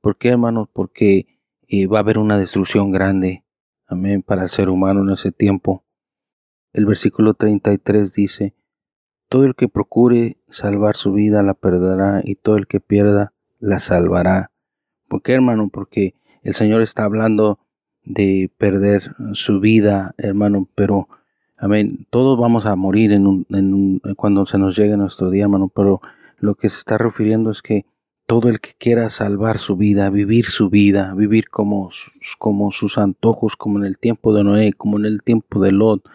¿Por 0.00 0.16
qué, 0.16 0.30
hermanos? 0.30 0.68
Porque 0.72 1.26
eh, 1.68 1.86
va 1.86 1.98
a 1.98 2.00
haber 2.00 2.16
una 2.16 2.38
destrucción 2.38 2.90
grande. 2.90 3.45
Amén, 3.86 4.22
para 4.22 4.42
el 4.42 4.48
ser 4.48 4.68
humano 4.68 5.02
en 5.02 5.10
ese 5.10 5.32
tiempo. 5.32 5.84
El 6.72 6.86
versículo 6.86 7.34
33 7.34 8.12
dice, 8.12 8.54
todo 9.28 9.44
el 9.44 9.54
que 9.54 9.68
procure 9.68 10.38
salvar 10.48 10.96
su 10.96 11.12
vida 11.12 11.42
la 11.42 11.54
perderá 11.54 12.20
y 12.24 12.36
todo 12.36 12.56
el 12.56 12.66
que 12.66 12.80
pierda 12.80 13.32
la 13.58 13.78
salvará. 13.78 14.50
¿Por 15.08 15.22
qué, 15.22 15.32
hermano? 15.34 15.68
Porque 15.68 16.14
el 16.42 16.54
Señor 16.54 16.82
está 16.82 17.04
hablando 17.04 17.58
de 18.04 18.50
perder 18.56 19.14
su 19.32 19.58
vida, 19.58 20.14
hermano, 20.18 20.68
pero, 20.74 21.08
amén, 21.56 22.06
todos 22.10 22.38
vamos 22.38 22.66
a 22.66 22.76
morir 22.76 23.20
cuando 24.16 24.46
se 24.46 24.58
nos 24.58 24.76
llegue 24.76 24.96
nuestro 24.96 25.30
día, 25.30 25.44
hermano, 25.44 25.68
pero 25.74 26.00
lo 26.38 26.54
que 26.54 26.68
se 26.68 26.78
está 26.78 26.98
refiriendo 26.98 27.50
es 27.50 27.62
que 27.62 27.86
todo 28.26 28.48
el 28.48 28.60
que 28.60 28.72
quiera 28.76 29.08
salvar 29.08 29.58
su 29.58 29.76
vida, 29.76 30.10
vivir 30.10 30.46
su 30.46 30.68
vida, 30.68 31.14
vivir 31.14 31.48
como, 31.48 31.90
como 32.38 32.72
sus 32.72 32.98
antojos, 32.98 33.56
como 33.56 33.78
en 33.78 33.84
el 33.84 33.98
tiempo 33.98 34.34
de 34.34 34.42
Noé, 34.42 34.72
como 34.72 34.98
en 34.98 35.06
el 35.06 35.22
tiempo 35.22 35.60
de 35.60 35.70
Lot, 35.72 36.08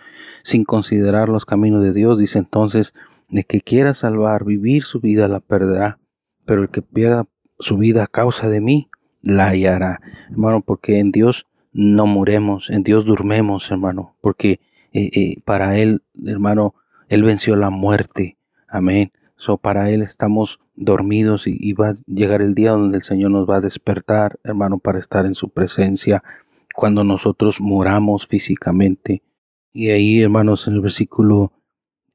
sin 0.43 0.65
considerar 0.65 1.30
los 1.30 1.45
caminos 1.45 1.82
de 1.82 1.93
Dios, 1.93 2.19
dice 2.19 2.39
entonces, 2.39 2.93
el 3.30 3.45
que 3.45 3.62
quiera 3.62 3.93
salvar, 3.93 4.43
vivir 4.43 4.84
su 4.84 5.00
vida, 5.00 5.30
la 5.30 5.39
perderá, 5.39 6.00
pero 6.45 6.63
el 6.63 6.69
que 6.69 6.82
pierda 6.82 7.28
su 7.60 7.78
vida 7.78 8.04
a 8.04 8.08
causa 8.08 8.50
de 8.50 8.60
mí, 8.60 8.89
la 9.21 9.47
hallará, 9.47 10.02
hermano, 10.30 10.62
porque 10.62 11.00
en 11.00 11.12
Dios 11.12 11.47
no 11.71 12.08
muremos, 12.08 12.69
en 12.69 12.84
Dios 12.84 13.06
durmemos, 13.06 13.71
hermano, 13.71 14.15
porque 14.19 14.60
eh, 14.91 15.10
eh, 15.13 15.41
para 15.45 15.78
Él, 15.78 16.04
hermano, 16.26 16.76
Él 17.08 17.24
venció 17.24 17.56
la 17.56 17.69
muerte, 17.69 18.38
amén. 18.67 19.13
So, 19.38 19.58
para 19.58 19.89
Él 19.89 20.02
estamos 20.02 20.60
dormidos 20.82 21.46
y, 21.46 21.74
va 21.74 21.89
a 21.89 21.96
llegar 22.08 22.41
el 22.41 22.56
día 22.56 22.72
donde 22.72 22.98
el 22.98 23.04
Señor 23.04 23.32
nos 23.32 23.50
va 23.50 23.58
a 23.58 23.62
despertar, 23.62 24.39
hermano, 24.44 24.80
para 24.80 25.00
estar 25.00 25.26
en 25.26 25.36
su 25.36 25.50
presencia 25.50 26.24
cuando 26.76 27.04
nosotros 27.04 27.62
muramos 27.62 28.28
físicamente. 28.28 29.22
Y 29.72 29.91
ahí, 29.91 30.22
hermanos, 30.22 30.67
en 30.67 30.74
el 30.74 30.82
versículo 30.82 31.54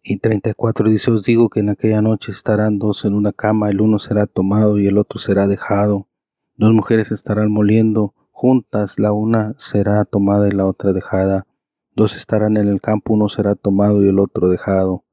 34 0.03 0.89
dice, 0.89 1.11
os 1.11 1.25
digo 1.25 1.49
que 1.49 1.61
en 1.61 1.71
aquella 1.71 2.03
noche 2.03 2.33
estarán 2.33 2.79
dos 2.79 3.05
en 3.05 3.15
una 3.15 3.33
cama, 3.33 3.71
el 3.71 3.81
uno 3.81 3.99
será 3.99 4.27
tomado 4.27 4.79
y 4.79 4.87
el 4.87 4.99
otro 4.99 5.19
será 5.19 5.47
dejado. 5.47 6.09
Dos 6.57 6.73
mujeres 6.73 7.13
estarán 7.13 7.51
moliendo 7.51 8.15
juntas, 8.33 8.99
la 8.99 9.13
una 9.13 9.55
será 9.59 10.05
tomada 10.05 10.49
y 10.49 10.53
la 10.53 10.67
otra 10.67 10.93
dejada. 10.93 11.47
Dos 11.95 12.17
estarán 12.17 12.57
en 12.57 12.69
el 12.69 12.81
campo, 12.81 13.15
uno 13.15 13.29
será 13.29 13.55
tomado 13.55 14.05
y 14.05 14.09
el 14.09 14.19
otro 14.19 14.49
dejado. 14.49 15.05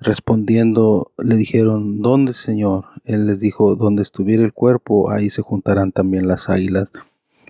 Respondiendo 0.00 1.10
le 1.18 1.34
dijeron, 1.34 2.00
¿dónde, 2.02 2.32
Señor? 2.32 2.84
Él 3.04 3.26
les 3.26 3.40
dijo, 3.40 3.74
donde 3.74 4.02
estuviera 4.02 4.44
el 4.44 4.52
cuerpo, 4.52 5.10
ahí 5.10 5.28
se 5.28 5.42
juntarán 5.42 5.90
también 5.90 6.28
las 6.28 6.48
águilas. 6.48 6.92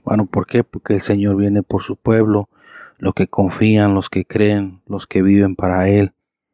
Bueno, 0.02 0.24
¿por 0.24 0.46
qué? 0.46 0.64
Porque 0.64 0.94
el 0.94 1.02
Señor 1.02 1.36
viene 1.36 1.62
por 1.62 1.82
su 1.82 1.96
pueblo, 1.96 2.48
los 2.96 3.12
que 3.12 3.26
confían, 3.26 3.94
los 3.94 4.08
que 4.08 4.24
creen, 4.24 4.80
los 4.86 5.06
que 5.06 5.20
viven 5.20 5.56
para 5.56 5.90
Él, 5.90 6.12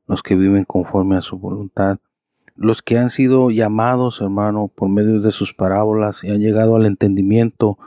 los 0.08 0.24
que 0.24 0.34
viven 0.34 0.64
conforme 0.64 1.16
a 1.16 1.22
su 1.22 1.38
voluntad, 1.38 1.98
los 2.56 2.82
que 2.82 2.98
han 2.98 3.08
sido 3.08 3.50
llamados, 3.50 4.20
hermano, 4.20 4.68
por 4.74 4.88
medio 4.88 5.20
de 5.20 5.30
sus 5.30 5.54
parábolas 5.54 6.24
y 6.24 6.30
han 6.30 6.40
llegado 6.40 6.74
al 6.74 6.86
entendimiento 6.86 7.78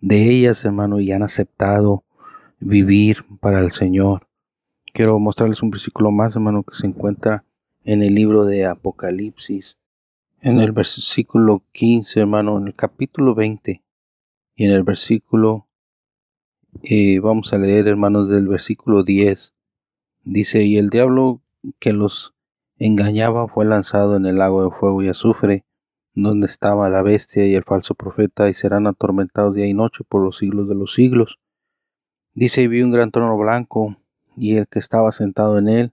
de 0.00 0.30
ellas, 0.30 0.64
hermano, 0.66 1.00
y 1.00 1.12
han 1.12 1.22
aceptado 1.22 2.04
vivir 2.60 3.24
para 3.40 3.60
el 3.60 3.70
Señor. 3.70 4.26
Quiero 4.92 5.18
mostrarles 5.18 5.62
un 5.62 5.70
versículo 5.70 6.10
más, 6.10 6.36
hermano, 6.36 6.62
que 6.62 6.74
se 6.74 6.86
encuentra 6.86 7.44
en 7.84 8.02
el 8.02 8.14
libro 8.14 8.46
de 8.46 8.64
Apocalipsis, 8.64 9.78
en 10.40 10.58
el 10.58 10.72
versículo 10.72 11.62
15, 11.72 12.20
hermano, 12.20 12.58
en 12.58 12.68
el 12.68 12.74
capítulo 12.74 13.34
20 13.34 13.82
y 14.56 14.64
en 14.64 14.70
el 14.70 14.82
versículo, 14.82 15.68
eh, 16.82 17.20
vamos 17.20 17.52
a 17.52 17.58
leer, 17.58 17.86
hermanos, 17.88 18.28
del 18.28 18.48
versículo 18.48 19.04
10. 19.04 19.54
Dice, 20.24 20.64
y 20.64 20.78
el 20.78 20.88
diablo 20.88 21.42
que 21.78 21.92
los 21.92 22.34
engañaba 22.78 23.48
fue 23.48 23.64
lanzado 23.64 24.16
en 24.16 24.26
el 24.26 24.38
lago 24.38 24.64
de 24.64 24.70
fuego 24.70 25.02
y 25.02 25.08
azufre, 25.08 25.64
donde 26.14 26.46
estaba 26.46 26.88
la 26.88 27.02
bestia 27.02 27.46
y 27.46 27.54
el 27.54 27.64
falso 27.64 27.94
profeta, 27.94 28.48
y 28.48 28.54
serán 28.54 28.86
atormentados 28.86 29.54
día 29.54 29.66
y 29.66 29.74
noche 29.74 30.04
por 30.08 30.22
los 30.22 30.38
siglos 30.38 30.68
de 30.68 30.74
los 30.74 30.94
siglos. 30.94 31.38
Dice, 32.32 32.62
y 32.62 32.68
vi 32.68 32.82
un 32.82 32.92
gran 32.92 33.10
trono 33.10 33.36
blanco, 33.36 33.96
y 34.36 34.56
el 34.56 34.68
que 34.68 34.78
estaba 34.78 35.12
sentado 35.12 35.58
en 35.58 35.68
él, 35.68 35.92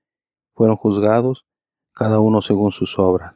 fueron 0.61 0.77
juzgados, 0.77 1.47
cada 1.91 2.19
uno 2.19 2.43
según 2.43 2.71
sus 2.71 2.99
obras. 2.99 3.33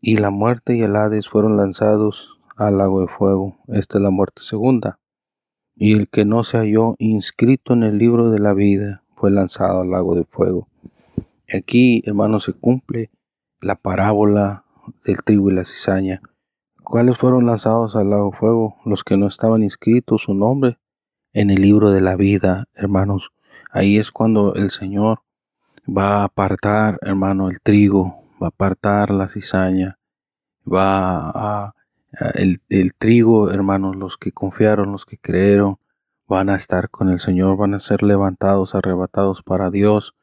Y 0.00 0.16
la 0.16 0.30
muerte 0.30 0.74
y 0.74 0.82
el 0.82 0.96
Hades 0.96 1.28
fueron 1.28 1.56
lanzados 1.56 2.40
al 2.56 2.78
lago 2.78 3.02
de 3.02 3.06
fuego. 3.06 3.56
Esta 3.68 3.98
es 3.98 4.02
la 4.02 4.10
muerte 4.10 4.42
segunda. 4.42 4.98
Y 5.76 5.92
el 5.92 6.08
que 6.08 6.24
no 6.24 6.42
se 6.42 6.58
halló 6.58 6.96
inscrito 6.98 7.72
en 7.72 7.84
el 7.84 7.98
libro 7.98 8.32
de 8.32 8.40
la 8.40 8.52
vida 8.52 9.04
fue 9.14 9.30
lanzado 9.30 9.82
al 9.82 9.92
lago 9.92 10.16
de 10.16 10.24
fuego. 10.24 10.66
Aquí, 11.48 12.02
hermanos, 12.04 12.42
se 12.42 12.52
cumple 12.52 13.12
la 13.60 13.76
parábola 13.76 14.64
del 15.04 15.22
trigo 15.22 15.52
y 15.52 15.54
la 15.54 15.64
cizaña. 15.64 16.20
¿Cuáles 16.82 17.16
fueron 17.16 17.46
lanzados 17.46 17.94
al 17.94 18.10
lago 18.10 18.32
de 18.32 18.36
fuego? 18.36 18.76
Los 18.84 19.04
que 19.04 19.16
no 19.16 19.28
estaban 19.28 19.62
inscritos 19.62 20.22
su 20.22 20.34
nombre 20.34 20.80
en 21.32 21.48
el 21.50 21.62
libro 21.62 21.92
de 21.92 22.00
la 22.00 22.16
vida, 22.16 22.64
hermanos. 22.74 23.30
Ahí 23.70 23.98
es 23.98 24.10
cuando 24.10 24.56
el 24.56 24.70
Señor 24.70 25.20
va 25.86 26.20
a 26.20 26.24
apartar, 26.24 26.98
hermano, 27.02 27.48
el 27.48 27.60
trigo, 27.60 28.24
va 28.42 28.46
a 28.46 28.48
apartar 28.48 29.10
la 29.10 29.28
cizaña, 29.28 29.98
va 30.66 31.30
a, 31.30 31.74
el, 32.34 32.60
el, 32.68 32.94
trigo, 32.94 33.50
hermanos, 33.50 33.96
los 33.96 34.16
que 34.16 34.32
confiaron, 34.32 34.92
los 34.92 35.06
que 35.06 35.18
creyeron, 35.18 35.78
van 36.26 36.50
a 36.50 36.56
estar 36.56 36.90
con 36.90 37.08
el 37.08 37.18
Señor, 37.18 37.56
van 37.56 37.74
a 37.74 37.80
ser 37.80 38.02
levantados, 38.02 38.74
arrebatados 38.74 39.42
para 39.42 39.70
Dios, 39.70 40.14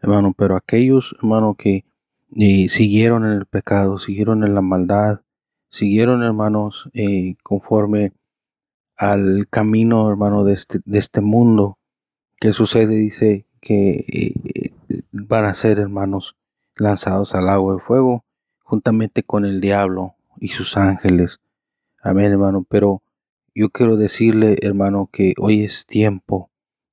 hermano, 0.00 0.34
pero 0.36 0.56
aquellos, 0.56 1.14
hermano, 1.18 1.54
que 1.54 1.84
siguieron 2.68 3.24
en 3.24 3.32
el 3.32 3.46
pecado, 3.46 3.98
siguieron 3.98 4.44
en 4.44 4.54
la 4.54 4.62
maldad, 4.62 5.20
siguieron, 5.68 6.22
hermanos, 6.22 6.90
eh, 6.94 7.36
conforme 7.42 8.12
al 8.96 9.46
camino, 9.48 10.08
hermano, 10.10 10.44
de 10.44 10.52
este, 10.52 10.80
de 10.84 10.98
este 10.98 11.20
mundo, 11.20 11.78
¿qué 12.38 12.52
sucede? 12.52 12.96
Dice 12.96 13.46
que 13.60 14.04
eh, 14.08 14.72
van 15.12 15.44
a 15.44 15.54
ser, 15.54 15.78
hermanos, 15.78 16.36
lanzados 16.76 17.34
al 17.34 17.48
agua 17.48 17.74
de 17.74 17.80
fuego, 17.80 18.24
juntamente 18.62 19.22
con 19.22 19.44
el 19.44 19.60
diablo 19.60 20.14
y 20.38 20.48
sus 20.48 20.76
ángeles. 20.76 21.40
Amén, 22.02 22.32
hermano. 22.32 22.64
Pero 22.68 23.02
yo 23.54 23.70
quiero 23.70 23.96
decirle, 23.96 24.56
hermano, 24.62 25.08
que 25.12 25.34
hoy 25.38 25.64
es 25.64 25.86
tiempo, 25.86 26.50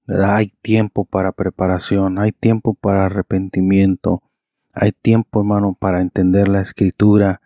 Hay 0.07 0.53
tiempo 0.61 1.03
para 1.03 1.33
preparación, 1.33 2.17
hay 2.17 2.31
tiempo 2.31 2.73
para 2.73 3.05
arrepentimiento, 3.07 4.23
hay 4.71 4.93
tiempo, 4.93 5.41
hermano, 5.41 5.75
para 5.77 6.01
entender 6.01 6.47
la 6.47 6.61
escritura, 6.61 7.41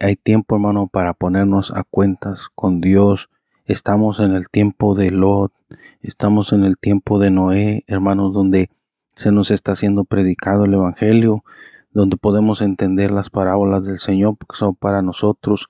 hay 0.00 0.16
tiempo, 0.16 0.54
hermano, 0.54 0.86
para 0.86 1.12
ponernos 1.12 1.70
a 1.70 1.84
cuentas 1.84 2.48
con 2.54 2.80
Dios. 2.80 3.28
Estamos 3.66 4.20
en 4.20 4.32
el 4.32 4.48
tiempo 4.48 4.94
de 4.94 5.10
Lot, 5.10 5.52
estamos 6.00 6.54
en 6.54 6.64
el 6.64 6.78
tiempo 6.78 7.18
de 7.18 7.30
Noé, 7.30 7.84
hermanos, 7.86 8.32
donde 8.32 8.70
se 9.18 9.32
nos 9.32 9.50
está 9.50 9.72
haciendo 9.72 10.04
predicado 10.04 10.64
el 10.64 10.74
Evangelio, 10.74 11.42
donde 11.90 12.16
podemos 12.16 12.62
entender 12.62 13.10
las 13.10 13.30
parábolas 13.30 13.84
del 13.84 13.98
Señor, 13.98 14.36
porque 14.38 14.56
son 14.56 14.76
para 14.76 15.02
nosotros, 15.02 15.68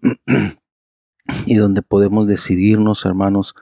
y 1.44 1.54
donde 1.56 1.82
podemos 1.82 2.26
decidirnos, 2.26 3.04
hermanos, 3.04 3.54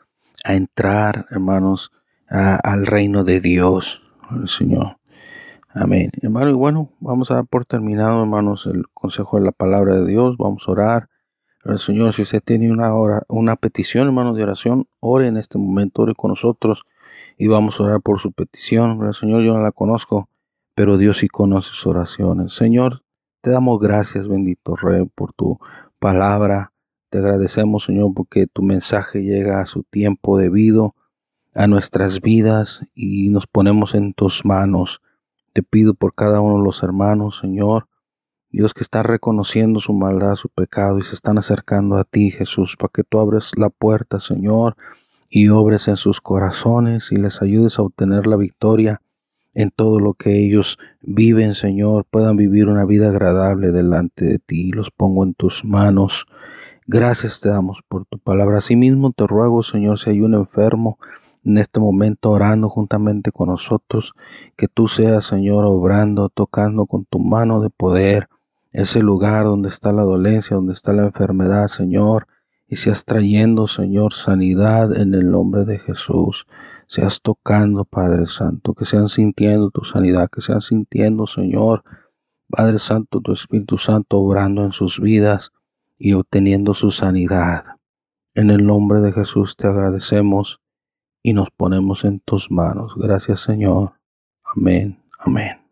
a 0.45 0.55
entrar, 0.55 1.27
hermanos, 1.31 1.91
al 2.29 2.87
reino 2.87 3.25
de 3.25 3.41
Dios, 3.41 4.01
el 4.31 4.47
Señor. 4.47 4.99
Amén. 5.71 6.11
Hermano, 6.23 6.51
y 6.51 6.55
bueno, 6.55 6.91
vamos 7.01 7.33
a 7.33 7.35
dar 7.35 7.47
por 7.47 7.65
terminado, 7.65 8.21
hermanos, 8.23 8.67
el 8.67 8.85
consejo 8.95 9.41
de 9.41 9.47
la 9.47 9.53
palabra 9.53 9.97
de 9.97 10.07
Dios. 10.07 10.37
Vamos 10.39 10.63
a 10.69 10.71
orar. 10.71 11.09
El 11.65 11.81
Señor, 11.81 12.13
si 12.13 12.23
usted 12.23 12.41
tiene 12.45 12.71
una, 12.71 12.95
hora, 12.95 13.25
una 13.27 13.57
petición, 13.57 14.07
hermanos, 14.07 14.37
de 14.37 14.45
oración, 14.45 14.87
ore 15.01 15.27
en 15.27 15.37
este 15.37 15.59
momento, 15.59 16.03
ore 16.03 16.15
con 16.15 16.29
nosotros 16.29 16.85
y 17.37 17.49
vamos 17.49 17.79
a 17.79 17.85
orar 17.85 18.01
por 18.01 18.21
su 18.21 18.33
petición. 18.33 19.13
Señor, 19.15 19.43
yo 19.43 19.55
no 19.55 19.63
la 19.63 19.73
conozco, 19.73 20.29
pero 20.75 20.99
Dios 20.99 21.19
sí 21.19 21.29
conoce 21.29 21.71
sus 21.71 21.87
oraciones. 21.87 22.53
Señor, 22.53 23.03
te 23.41 23.51
damos 23.51 23.81
gracias, 23.81 24.27
bendito 24.29 24.77
Rey, 24.77 25.07
por 25.15 25.33
tu 25.33 25.59
palabra. 25.99 26.73
Te 27.11 27.19
agradecemos, 27.19 27.85
Señor, 27.85 28.13
porque 28.15 28.47
tu 28.47 28.63
mensaje 28.63 29.23
llega 29.23 29.61
a 29.61 29.67
su 29.67 29.83
tiempo 29.85 30.39
debido. 30.39 30.95
a 31.55 31.67
nuestras 31.67 32.21
vidas 32.21 32.83
y 32.95 33.31
nos 33.31 33.47
ponemos 33.47 33.95
en 33.95 34.13
tus 34.13 34.45
manos. 34.45 35.01
Te 35.55 35.63
pido 35.63 35.95
por 35.95 36.15
cada 36.15 36.43
uno 36.43 36.59
de 36.59 36.65
los 36.65 36.83
hermanos, 36.83 37.39
Señor, 37.39 37.89
Dios 38.51 38.75
que 38.75 38.83
está 38.83 39.03
reconociendo 39.03 39.81
su 39.81 39.95
maldad, 39.95 40.35
su 40.35 40.51
pecado 40.51 40.99
y 40.99 41.03
se 41.03 41.15
están 41.15 41.39
acercando 41.39 41.97
a 41.97 42.05
ti, 42.05 42.31
Jesús, 42.31 42.77
para 42.77 42.91
que 42.93 43.05
tú 43.05 43.19
abres 43.21 43.57
la 43.57 43.71
puerta, 43.71 44.21
Señor, 44.21 44.77
y 45.29 45.49
obres 45.49 45.89
en 45.89 45.97
sus 45.97 46.21
corazones 46.21 47.13
y 47.13 47.17
les 47.17 47.43
ayudes 47.43 47.79
a 47.79 47.83
obtener 47.83 48.27
la 48.27 48.37
victoria 48.37 49.01
en 49.55 49.71
todo 49.71 49.99
lo 50.01 50.13
que 50.13 50.39
ellos 50.39 50.79
viven, 51.01 51.55
Señor, 51.55 52.05
puedan 52.11 52.37
vivir 52.37 52.69
una 52.69 52.85
vida 52.85 53.09
agradable 53.09 53.73
delante 53.73 54.27
de 54.27 54.39
ti. 54.39 54.71
Los 54.71 54.91
pongo 54.91 55.25
en 55.25 55.33
tus 55.33 55.65
manos. 55.65 56.27
Gracias 56.87 57.41
te 57.41 57.49
damos 57.49 57.81
por 57.89 58.05
tu 58.05 58.19
palabra. 58.19 58.59
Asimismo 58.59 59.13
te 59.13 59.27
ruego, 59.27 59.63
Señor, 59.63 59.99
si 59.99 60.11
hay 60.11 60.21
un 60.21 60.35
enfermo 60.35 60.99
en 61.43 61.57
este 61.57 61.81
momento 61.81 62.33
orando 62.33 62.69
juntamente 62.69 63.33
con 63.33 63.49
nosotros, 63.49 64.13
que 64.57 64.69
tú 64.69 64.89
seas, 64.89 65.25
Señor, 65.25 65.65
obrando, 65.65 66.29
tocando 66.29 66.85
con 66.85 67.07
tu 67.07 67.19
mano 67.19 67.63
de 67.63 67.71
poder 67.71 68.29
ese 68.73 69.01
lugar 69.01 69.45
donde 69.45 69.71
está 69.71 69.91
la 69.91 70.03
dolencia, 70.03 70.57
donde 70.57 70.75
está 70.75 70.93
la 70.93 71.05
enfermedad, 71.05 71.69
Señor, 71.69 72.27
y 72.69 72.77
seas 72.77 73.05
trayendo, 73.05 73.67
Señor, 73.67 74.13
sanidad 74.13 74.97
en 74.97 75.15
el 75.15 75.31
nombre 75.31 75.65
de 75.65 75.79
Jesús 75.79 76.47
seas 76.87 77.21
tocando, 77.21 77.85
Padre 77.85 78.27
Santo, 78.27 78.75
que 78.75 78.85
sean 78.85 79.09
sintiendo 79.09 79.71
tu 79.71 79.85
sanidad, 79.85 80.31
que 80.31 80.41
sean 80.41 80.61
sintiendo, 80.61 81.27
Señor, 81.27 81.85
Padre 82.49 82.79
Santo, 82.79 83.21
tu 83.21 83.33
Espíritu 83.33 83.77
Santo 83.77 84.19
obrando 84.19 84.65
en 84.65 84.73
sus 84.73 85.01
vidas 85.01 85.53
y 85.99 86.13
obteniendo 86.13 86.75
su 86.75 86.91
sanidad. 86.91 87.65
En 88.35 88.51
el 88.51 88.67
nombre 88.67 89.01
de 89.01 89.13
Jesús 89.13 89.57
te 89.57 89.67
agradecemos 89.67 90.61
y 91.23 91.33
nos 91.33 91.51
ponemos 91.51 92.05
en 92.05 92.21
tus 92.21 92.51
manos. 92.51 92.93
Gracias, 92.97 93.41
Señor. 93.41 93.95
Amén. 94.45 94.99
Amén. 95.19 95.57